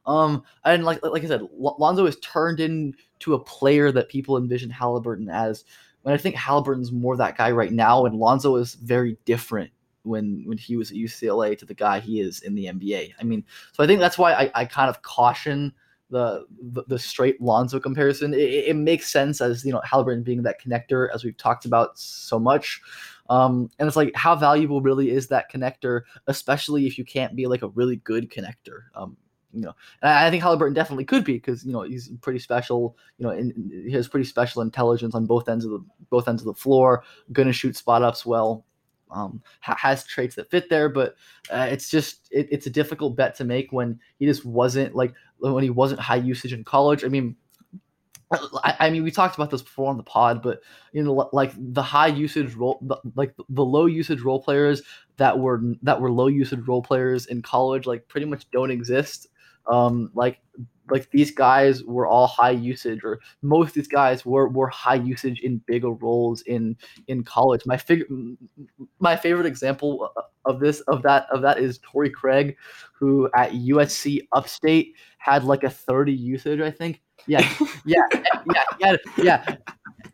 [0.07, 4.71] Um, and like like I said, Lonzo has turned into a player that people envision
[4.71, 5.65] Haliburton as,
[6.05, 9.71] and I think Haliburton's more that guy right now, and Lonzo is very different
[10.03, 13.13] when when he was at UCLA to the guy he is in the NBA.
[13.21, 15.73] I mean, so I think that's why I, I kind of caution
[16.11, 18.35] the, the, the straight Lonzo comparison.
[18.35, 21.99] It, it, makes sense as you know Haliburton being that connector, as we've talked about
[21.99, 22.81] so much.
[23.31, 27.47] Um, and it's like how valuable really is that connector, especially if you can't be
[27.47, 28.85] like a really good connector.
[28.95, 29.17] Um,
[29.53, 32.97] you know, and I think Haliburton definitely could be because you know he's pretty special.
[33.19, 36.43] You know, in, he has pretty special intelligence on both ends of the both ends
[36.43, 37.05] of the floor.
[37.35, 38.65] To shoot spot ups well.
[39.11, 41.17] Um, has traits that fit there, but
[41.51, 45.13] uh, it's just it, it's a difficult bet to make when he just wasn't like
[45.37, 47.05] when he wasn't high usage in college.
[47.05, 47.37] I mean,
[48.65, 50.61] I, mean, we talked about this before on the pod, but
[50.93, 52.81] you know, like the high usage role,
[53.15, 54.83] like the low usage role players
[55.17, 59.29] that were that were low usage role players in college, like pretty much don't exist.
[59.67, 60.41] Um, like
[60.91, 64.97] like these guys were all high usage or most of these guys were, were high
[64.97, 66.77] usage in bigger roles in
[67.09, 67.63] in college.
[67.67, 68.07] My figure
[68.99, 70.13] my favorite example
[70.45, 72.57] of this of that of that is Torrey Craig
[72.93, 77.49] who at USC upstate had like a 30 usage I think yeah
[77.85, 79.57] yeah yeah yeah yeah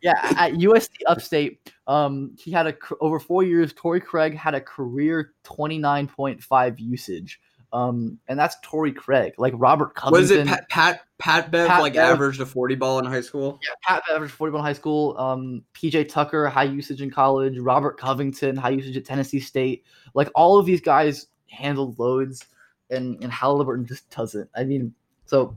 [0.01, 4.61] yeah at USC upstate um he had a over 4 years Torrey Craig had a
[4.61, 7.39] career 29.5 usage
[7.71, 10.21] um, and that's Torrey Craig, like Robert Covington.
[10.21, 13.21] Was it Pat Pat, Pat Bev Pat like Bev, averaged a forty ball in high
[13.21, 13.59] school?
[13.61, 15.15] Yeah, Pat Bev averaged forty ball in high school.
[15.17, 17.59] Um, PJ Tucker high usage in college.
[17.59, 19.83] Robert Covington high usage at Tennessee State.
[20.15, 22.45] Like all of these guys handled loads,
[22.89, 24.49] and and Haliburton just doesn't.
[24.55, 24.93] I mean,
[25.25, 25.55] so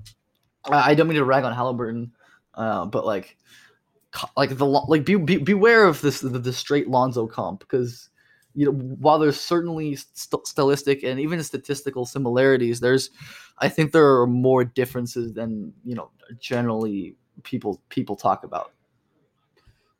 [0.70, 2.10] I don't mean to rag on Haliburton,
[2.54, 3.36] uh, but like
[4.36, 8.10] like the like be, be, beware of this the, the straight Lonzo comp because
[8.54, 13.10] you know, while there's certainly st- stylistic and even statistical similarities, there's,
[13.58, 18.72] I think there are more differences than you know generally people people talk about.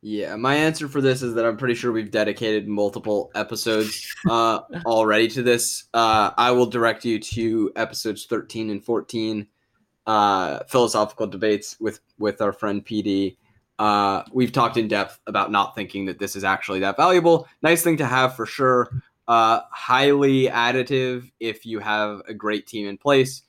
[0.05, 4.61] Yeah, my answer for this is that I'm pretty sure we've dedicated multiple episodes uh,
[4.85, 5.85] already to this.
[5.95, 9.47] Uh, I will direct you to episodes 13 and 14,
[10.07, 13.37] uh, philosophical debates with with our friend PD.
[13.79, 17.49] Uh, we've talked in depth about not thinking that this is actually that valuable.
[17.63, 19.03] Nice thing to have for sure.
[19.29, 23.43] Uh, highly additive if you have a great team in place.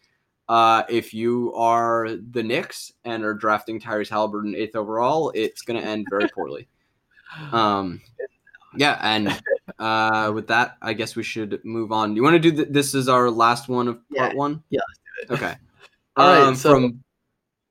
[0.50, 5.82] Uh, if you are the Knicks and are drafting Tyrese Haliburton eighth overall, it's going
[5.82, 6.68] to end very poorly.
[7.52, 8.00] Um,
[8.76, 9.42] yeah, and
[9.80, 12.16] uh, with that, I guess we should move on.
[12.16, 12.94] You want to do th- this?
[12.94, 14.38] Is our last one of part yeah.
[14.38, 14.64] one?
[14.70, 14.82] Yeah.
[15.32, 15.56] Okay.
[16.16, 16.56] All um.
[16.56, 17.04] So from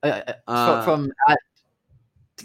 [0.02, 1.38] uh, from at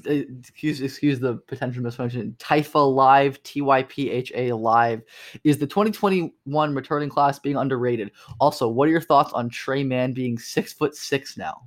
[0.05, 2.35] excuse excuse the potential misfunction.
[2.37, 5.01] Typha Live, T Y P H A Live,
[5.43, 8.11] is the 2021 returning class being underrated?
[8.39, 11.61] Also, what are your thoughts on Tre Mann being six foot six now?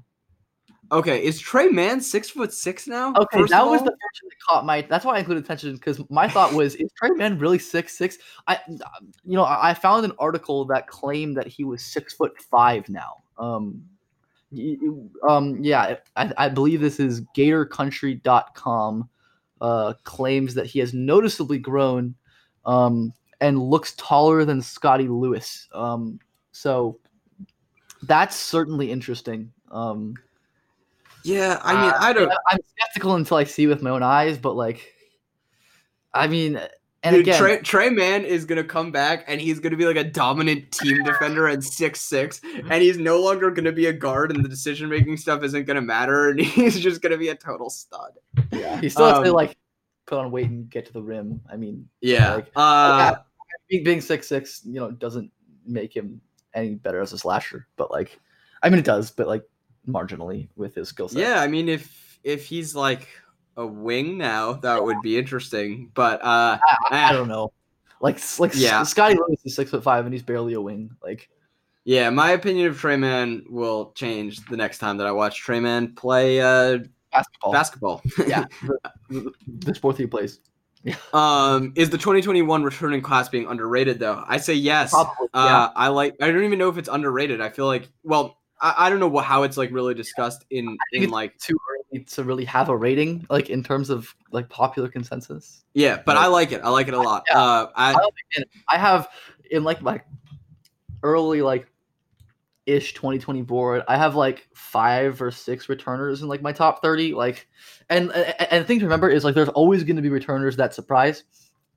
[0.93, 3.13] Okay, is Tre Mann six foot six now?
[3.15, 4.83] Okay, that was the first that caught my.
[4.83, 8.19] That's why I included attention because my thought was, is Tre Mann really six six?
[8.49, 12.33] I, you know, I I found an article that claimed that he was six foot
[12.51, 13.23] five now.
[13.39, 13.85] Um,
[15.29, 19.09] um, yeah, I, I believe this is GatorCountry.com.
[19.61, 22.15] Uh, claims that he has noticeably grown,
[22.65, 25.69] um, and looks taller than Scottie Lewis.
[25.75, 26.19] Um,
[26.53, 26.99] so
[28.03, 29.53] that's certainly interesting.
[29.71, 30.15] Um,
[31.25, 32.33] Yeah, I mean, uh, I don't.
[32.49, 34.95] I'm skeptical until I see with my own eyes, but like,
[36.15, 36.59] I mean,
[37.03, 39.97] and Dude, again, Tre, Tre Mann is gonna come back and he's gonna be like
[39.97, 44.31] a dominant team defender at six six, and he's no longer gonna be a guard,
[44.31, 47.71] and the decision making stuff isn't gonna matter, and he's just gonna be a total
[47.71, 48.13] stud.
[48.53, 49.57] Yeah, he still has to um, like
[50.07, 51.41] put on weight and get to the rim.
[51.51, 52.35] I mean, Yeah.
[52.35, 53.15] Like, uh,
[53.71, 55.31] being being six six, you know, doesn't
[55.65, 56.21] make him
[56.53, 57.67] any better as a slasher.
[57.77, 58.19] But like,
[58.63, 59.45] I mean, it does, but like
[59.89, 61.21] marginally with his skill set.
[61.21, 61.41] yeah.
[61.41, 63.09] I mean, if if he's like
[63.61, 65.91] a wing now, that would be interesting.
[65.95, 66.59] But uh,
[66.91, 67.53] I, I, don't know.
[68.01, 68.69] Like, like Yeah.
[68.69, 68.83] yeah.
[68.83, 70.91] Scottie Lewis is six foot five and he's barely a wing.
[71.03, 71.29] Like,
[71.85, 75.61] yeah, my opinion of Tre Mann will change the next time that I watch Tre
[75.61, 76.79] Mann play uh,
[77.13, 77.53] basketball.
[77.53, 78.03] basketball.
[78.27, 78.45] yeah,
[79.09, 80.41] the, the, sport he plays.
[81.13, 84.25] Um, is the 2021 returning class being underrated though?
[84.27, 84.93] I say yes.
[84.93, 85.29] Probably.
[85.35, 85.65] yeah.
[85.65, 86.17] Uh, I like.
[86.23, 87.43] I don't even know if it's underrated.
[87.43, 87.91] I feel like.
[88.03, 91.37] Well, I, I don't know what, how it's like really discussed in in like.
[91.37, 95.65] too early to really have a rating, like in terms of like popular consensus.
[95.75, 96.61] Yeah, but I like it.
[96.63, 97.25] I like it a lot.
[97.29, 97.39] Yeah.
[97.39, 99.09] Uh, I, I, I have
[99.51, 100.01] in like my
[101.03, 101.67] early like
[102.67, 107.15] ish 2020 board, I have like five or six returners in like my top 30.
[107.15, 107.49] Like,
[107.89, 110.57] and and, and the thing to remember is like there's always going to be returners
[110.57, 111.25] that surprise.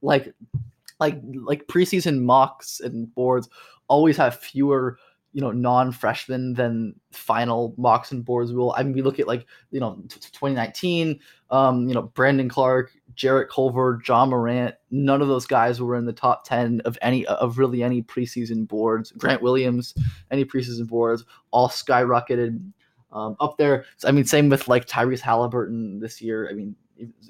[0.01, 0.34] Like,
[0.99, 3.49] like like preseason mocks and boards
[3.88, 4.97] always have fewer
[5.34, 8.74] you know non-freshmen than final mocks and boards will.
[8.78, 11.20] I mean, we look at like you know t- t- 2019,
[11.50, 14.76] um, you know Brandon Clarke, Jarrett Culver, Ja Morant.
[14.92, 18.68] None of those guys were in the top 10 of any of really any preseason
[18.68, 19.12] boards.
[19.12, 19.94] Grant Williams,
[20.32, 22.64] any preseason boards, all skyrocketed
[23.12, 23.86] um, up there.
[24.06, 26.48] I mean, same with like Tyrese Haliburton this year.
[26.50, 26.76] I mean,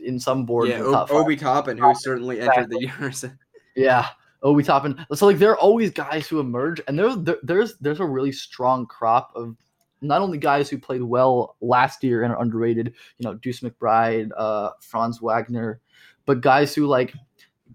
[0.03, 1.25] in some boards, yeah, top o- five.
[1.25, 3.25] Obi Toppin, who certainly entered the years.
[3.75, 4.07] Yeah.
[4.43, 5.05] Obi Toppin.
[5.13, 8.31] So like there are always guys who emerge, and there's there, there's there's a really
[8.31, 9.55] strong crop of
[10.01, 14.29] not only guys who played well last year and are underrated, you know, Deuce McBride,
[14.37, 15.79] uh, Franz Wagner,
[16.25, 17.13] but guys who like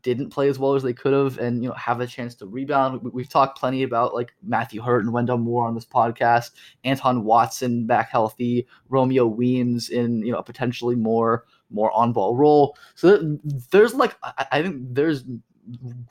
[0.02, 2.46] didn't play as well as they could have and you know have a chance to
[2.46, 3.02] rebound.
[3.02, 6.50] We, we've talked plenty about like Matthew Hurt and Wendell Moore on this podcast,
[6.84, 12.76] Anton Watson back healthy, Romeo Weems in you know potentially more more on ball role.
[12.94, 13.38] So there,
[13.70, 15.24] there's like I, I think there's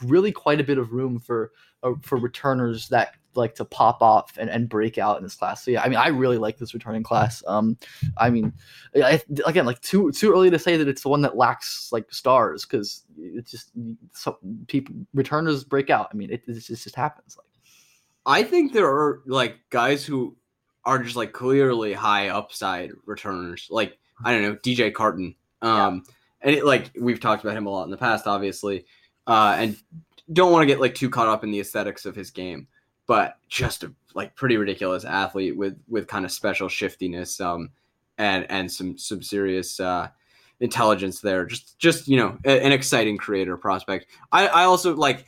[0.04, 1.52] really quite a bit of room for
[1.84, 5.64] uh, for returners that like to pop off and, and break out in this class.
[5.64, 7.44] So yeah, I mean, I really like this returning class.
[7.48, 7.78] Um,
[8.18, 8.52] I mean,
[8.96, 12.12] I, again, like too too early to say that it's the one that lacks like
[12.12, 13.72] stars because it's just
[14.14, 14.38] so
[14.68, 16.10] people returners break out.
[16.12, 17.38] I mean, it, it just, it just happens.
[17.38, 17.48] Like
[18.26, 20.36] I think there are like guys who
[20.84, 23.68] are just like clearly high upside returners.
[23.70, 25.36] Like I don't know, DJ Carton.
[25.62, 26.04] Um,
[26.42, 28.86] and it, like we've talked about him a lot in the past, obviously,
[29.28, 29.78] uh, and
[30.34, 32.68] don't want to get like too caught up in the aesthetics of his game,
[33.06, 37.70] but just a like pretty ridiculous athlete with with kind of special shiftiness, um,
[38.18, 40.08] and and some some serious uh,
[40.60, 41.46] intelligence there.
[41.46, 44.08] Just just you know a- an exciting creator prospect.
[44.32, 45.26] I I also like.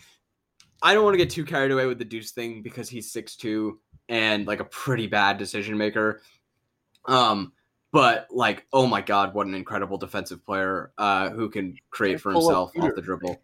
[0.81, 3.73] I don't want to get too carried away with the Deuce thing because he's 6'2
[4.07, 6.21] and like a pretty bad decision maker.
[7.05, 7.51] Um,
[7.91, 12.31] but like, oh my god, what an incredible defensive player uh, who can create for
[12.31, 13.41] himself off the dribble.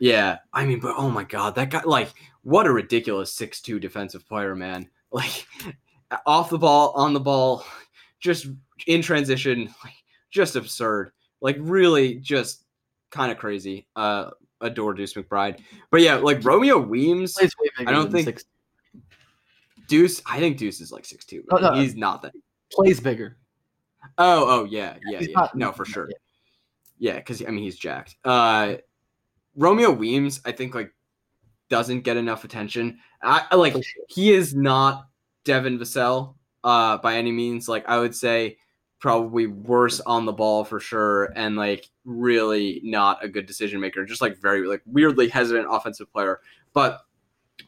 [0.00, 2.08] Yeah, I mean, but oh my god, that guy like
[2.42, 4.88] what a ridiculous six-two defensive player, man.
[5.12, 5.44] Like
[6.24, 7.64] off the ball, on the ball,
[8.20, 8.46] just
[8.86, 9.94] in transition, like
[10.30, 11.10] just absurd.
[11.40, 12.62] Like really just
[13.10, 13.88] kind of crazy.
[13.96, 14.30] Uh
[14.60, 15.58] adore Deuce McBride.
[15.90, 18.44] But yeah, like Romeo Weems, plays way bigger I don't think- six,
[19.88, 21.42] Deuce, I think Deuce is like 6'2.
[21.50, 22.32] No, no, he's not that.
[22.70, 23.36] plays bigger.
[24.18, 25.26] Oh, oh yeah, yeah, yeah.
[25.34, 26.08] not- no, for sure.
[26.98, 28.14] Yeah, because I mean he's jacked.
[28.24, 28.76] Uh,
[29.60, 30.90] Romeo Weems, I think like
[31.68, 32.98] doesn't get enough attention.
[33.22, 33.82] I, like sure.
[34.08, 35.06] he is not
[35.44, 36.34] Devin Vassell
[36.64, 37.68] uh, by any means.
[37.68, 38.56] Like I would say
[39.00, 44.06] probably worse on the ball for sure, and like really not a good decision maker.
[44.06, 46.40] Just like very like weirdly hesitant offensive player.
[46.72, 47.02] But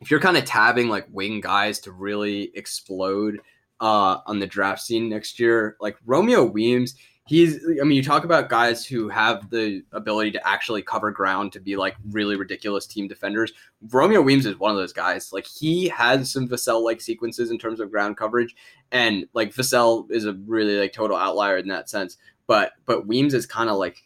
[0.01, 3.39] if you're kind of tabbing like wing guys to really explode
[3.81, 6.95] uh, on the draft scene next year, like Romeo Weems
[7.27, 11.53] he's I mean you talk about guys who have the ability to actually cover ground
[11.53, 13.53] to be like really ridiculous team defenders.
[13.91, 15.33] Romeo Weems is one of those guys.
[15.33, 18.57] Like he has some Vassell like sequences in terms of ground coverage
[18.91, 22.19] and like Vassell is a really like total outlier in that sense.
[22.47, 24.03] But but Weems is kind of like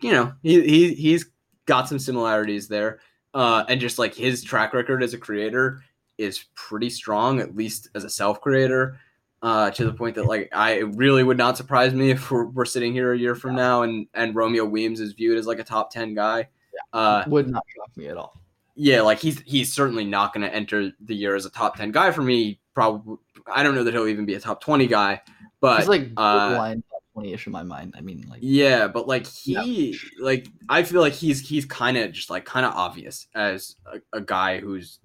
[0.00, 1.26] you know, he, he he's
[1.66, 3.00] got some similarities there.
[3.32, 5.82] Uh and just like his track record as a creator
[6.16, 9.00] is pretty strong at least as a self creator
[9.44, 12.46] uh, to the point that like I it really would not surprise me if we're,
[12.46, 15.58] we're sitting here a year from now and and Romeo Weems is viewed as like
[15.58, 16.48] a top ten guy.
[16.94, 18.40] Uh, Would not shock me at all.
[18.74, 21.92] yeah, like he's he's certainly not going to enter the year as a top ten
[21.92, 22.58] guy for me.
[22.74, 25.20] Probably, I don't know that he'll even be a top twenty guy,
[25.60, 26.82] but He's like uh, top
[27.12, 27.94] twenty-ish in my mind.
[27.98, 32.12] I mean, like yeah, but like he like I feel like he's he's kind of
[32.12, 35.00] just like kind of obvious as a, a guy who's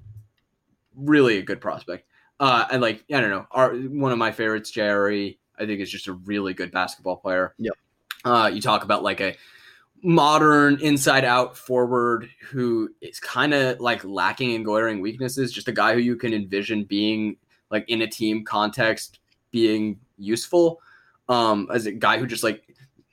[0.95, 2.05] really a good prospect.
[2.39, 5.91] Uh, and like I don't know, our, one of my favorites, Jerry, I think is
[5.91, 7.53] just a really good basketball player.
[7.57, 7.73] Yep.
[8.25, 9.35] Uh, you talk about like a
[10.01, 15.73] modern inside out forward who is kind of like lacking in glaring weaknesses, just a
[15.73, 17.35] guy who you can envision being
[17.69, 19.19] like in a team context
[19.51, 20.79] being useful.
[21.27, 22.63] Um, as a guy who just like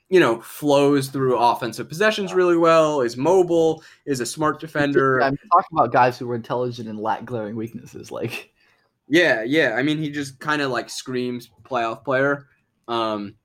[0.09, 5.21] you know flows through offensive possessions really well, is mobile, is a smart defender.
[5.21, 8.11] I'm talking about guys who are intelligent and lack glaring weaknesses.
[8.11, 8.53] Like
[9.09, 9.75] Yeah, yeah.
[9.77, 12.47] I mean, he just kind of like screams playoff player.
[12.87, 13.35] Um,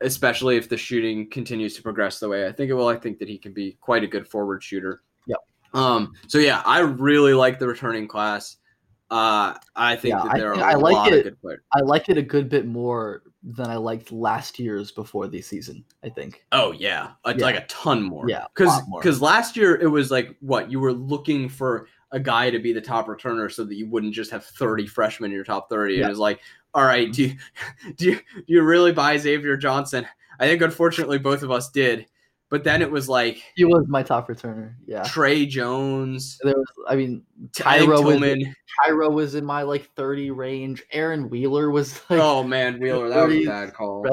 [0.00, 2.88] especially if the shooting continues to progress the way I think it will.
[2.88, 5.02] I think that he can be quite a good forward shooter.
[5.26, 5.38] Yep.
[5.72, 6.12] Um.
[6.28, 8.56] So yeah, I really like the returning class.
[9.10, 11.18] Uh, I think Yeah, that I there are think- a I like lot it.
[11.18, 11.60] of good players.
[11.72, 15.84] I like it a good bit more than I liked last year's before the season.
[16.02, 16.44] I think.
[16.52, 17.44] Oh yeah, a, Yeah.
[17.44, 18.28] like a ton more.
[18.28, 22.48] Yeah, because because last year it was like what you were looking for a guy
[22.48, 25.44] to be the top returner so that you wouldn't just have thirty freshmen in your
[25.44, 25.94] top thirty.
[25.96, 26.06] Yeah.
[26.06, 26.40] It was like,
[26.72, 27.36] all right, do you,
[27.96, 30.06] do you do you really buy Xavier Johnson?
[30.38, 32.06] I think unfortunately both of us did,
[32.50, 34.74] but then it was like He was my top returner.
[34.86, 35.02] Yeah.
[35.02, 36.66] Tre Jones, There was.
[36.88, 38.54] I mean, Ty Tyro was Tillman.
[38.84, 40.84] Tyro was in my like 30 range.
[40.92, 42.20] Aaron Wheeler was like.
[42.20, 44.06] Oh man, Wheeler, that was a bad call.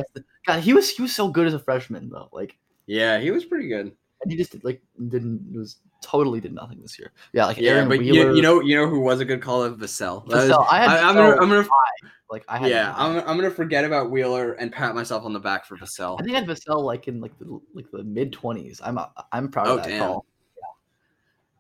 [0.48, 2.30] God, he was he was so good as a freshman though.
[2.32, 3.92] Like, Yeah, he was pretty good.
[4.24, 7.12] And he just like didn't was totally did nothing this year.
[7.34, 8.30] Yeah, like Yeah, Aaron but Wheeler.
[8.32, 10.26] you, you know you know who was a good call of Vassell.
[10.28, 10.66] Vassell.
[10.72, 10.90] I had.
[10.90, 12.10] I, I'm gonna Vassell I'm gonna high.
[12.30, 12.70] Like I had.
[12.70, 12.94] yeah.
[12.96, 16.20] I'm, I'm gonna forget about Wheeler and pat myself on the back for Vassell.
[16.20, 18.80] I think I had Vassell like in like the like the mid twenties.
[18.84, 18.98] I'm
[19.32, 20.00] I'm proud Oh, of that damn.
[20.00, 20.26] call.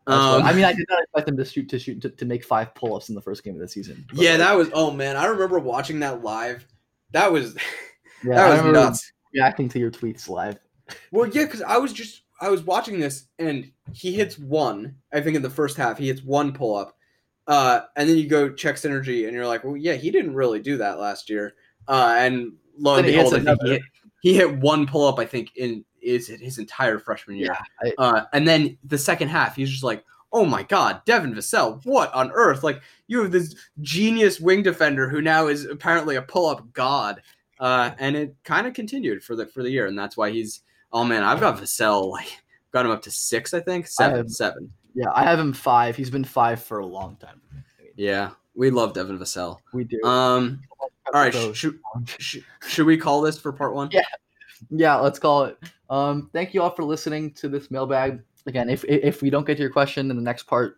[0.07, 2.43] Um, I mean, I did not expect him to shoot to shoot to, to make
[2.43, 4.03] five pull ups in the first game of the season.
[4.13, 4.69] yeah, like, that was.
[4.73, 6.65] Oh man, I remember watching that live.
[7.11, 7.55] That was
[8.25, 9.11] yeah, that was nuts.
[9.33, 10.57] reacting to your tweets live.
[11.11, 14.95] Well, yeah, because I was just I was watching this and he hits one.
[15.13, 16.97] I think in the first half he hits one pull up,
[17.47, 20.59] uh, and then you go check synergy and you're like, well, yeah, he didn't really
[20.59, 21.53] do that last year.
[21.87, 23.81] Uh, and lo and Then he behold, he hit,
[24.21, 25.19] he hit one pull up.
[25.19, 27.55] I think in is his entire freshman year.
[27.81, 31.33] Yeah, I, Uh, and then the second half, he's just like, "Oh my God, Devin
[31.35, 32.63] Vassell, what on earth?
[32.63, 37.21] Like you have this genius wing defender who now is apparently a pull-up god."
[37.59, 40.61] Uh, and it kind of continued for the for the year, and that's why he's.
[40.93, 42.27] Oh man, I've got Vassell like
[42.71, 44.71] got him up to six, I think seven, have- seven.
[44.93, 45.95] yeah, I have him five.
[45.95, 47.41] He's been five for a long time.
[47.95, 49.57] Yeah, we love Devin Vassell.
[49.73, 50.01] We do.
[50.03, 50.61] Um,
[51.13, 51.79] all right, should,
[52.17, 53.89] should should we call this for part one?
[53.91, 54.01] Yeah.
[54.69, 55.57] yeah, let's call it.
[55.89, 58.21] Um, thank you all for listening to this mailbag.
[58.47, 60.77] Again, if if we don't get to your question in the next part,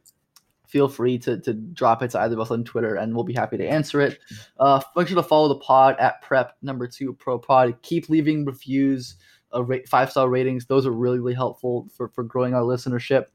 [0.68, 3.34] feel free to, to drop it to either of us on Twitter, and we'll be
[3.34, 4.20] happy to answer it.
[4.60, 7.76] Uh, make sure to follow the pod at prep number two pro pod.
[7.84, 9.16] Keep leaving reviews,
[9.62, 10.66] rate, five star ratings.
[10.66, 13.26] Those are really really helpful for for growing our listenership.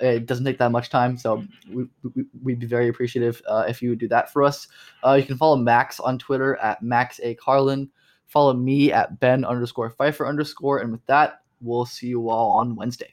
[0.00, 1.84] It doesn't take that much time, so we,
[2.14, 4.66] we, we'd be very appreciative uh, if you would do that for us.
[5.04, 7.90] Uh, you can follow Max on Twitter at Max A Carlin.
[8.26, 10.78] Follow me at Ben underscore Pfeiffer underscore.
[10.78, 13.12] And with that, we'll see you all on Wednesday.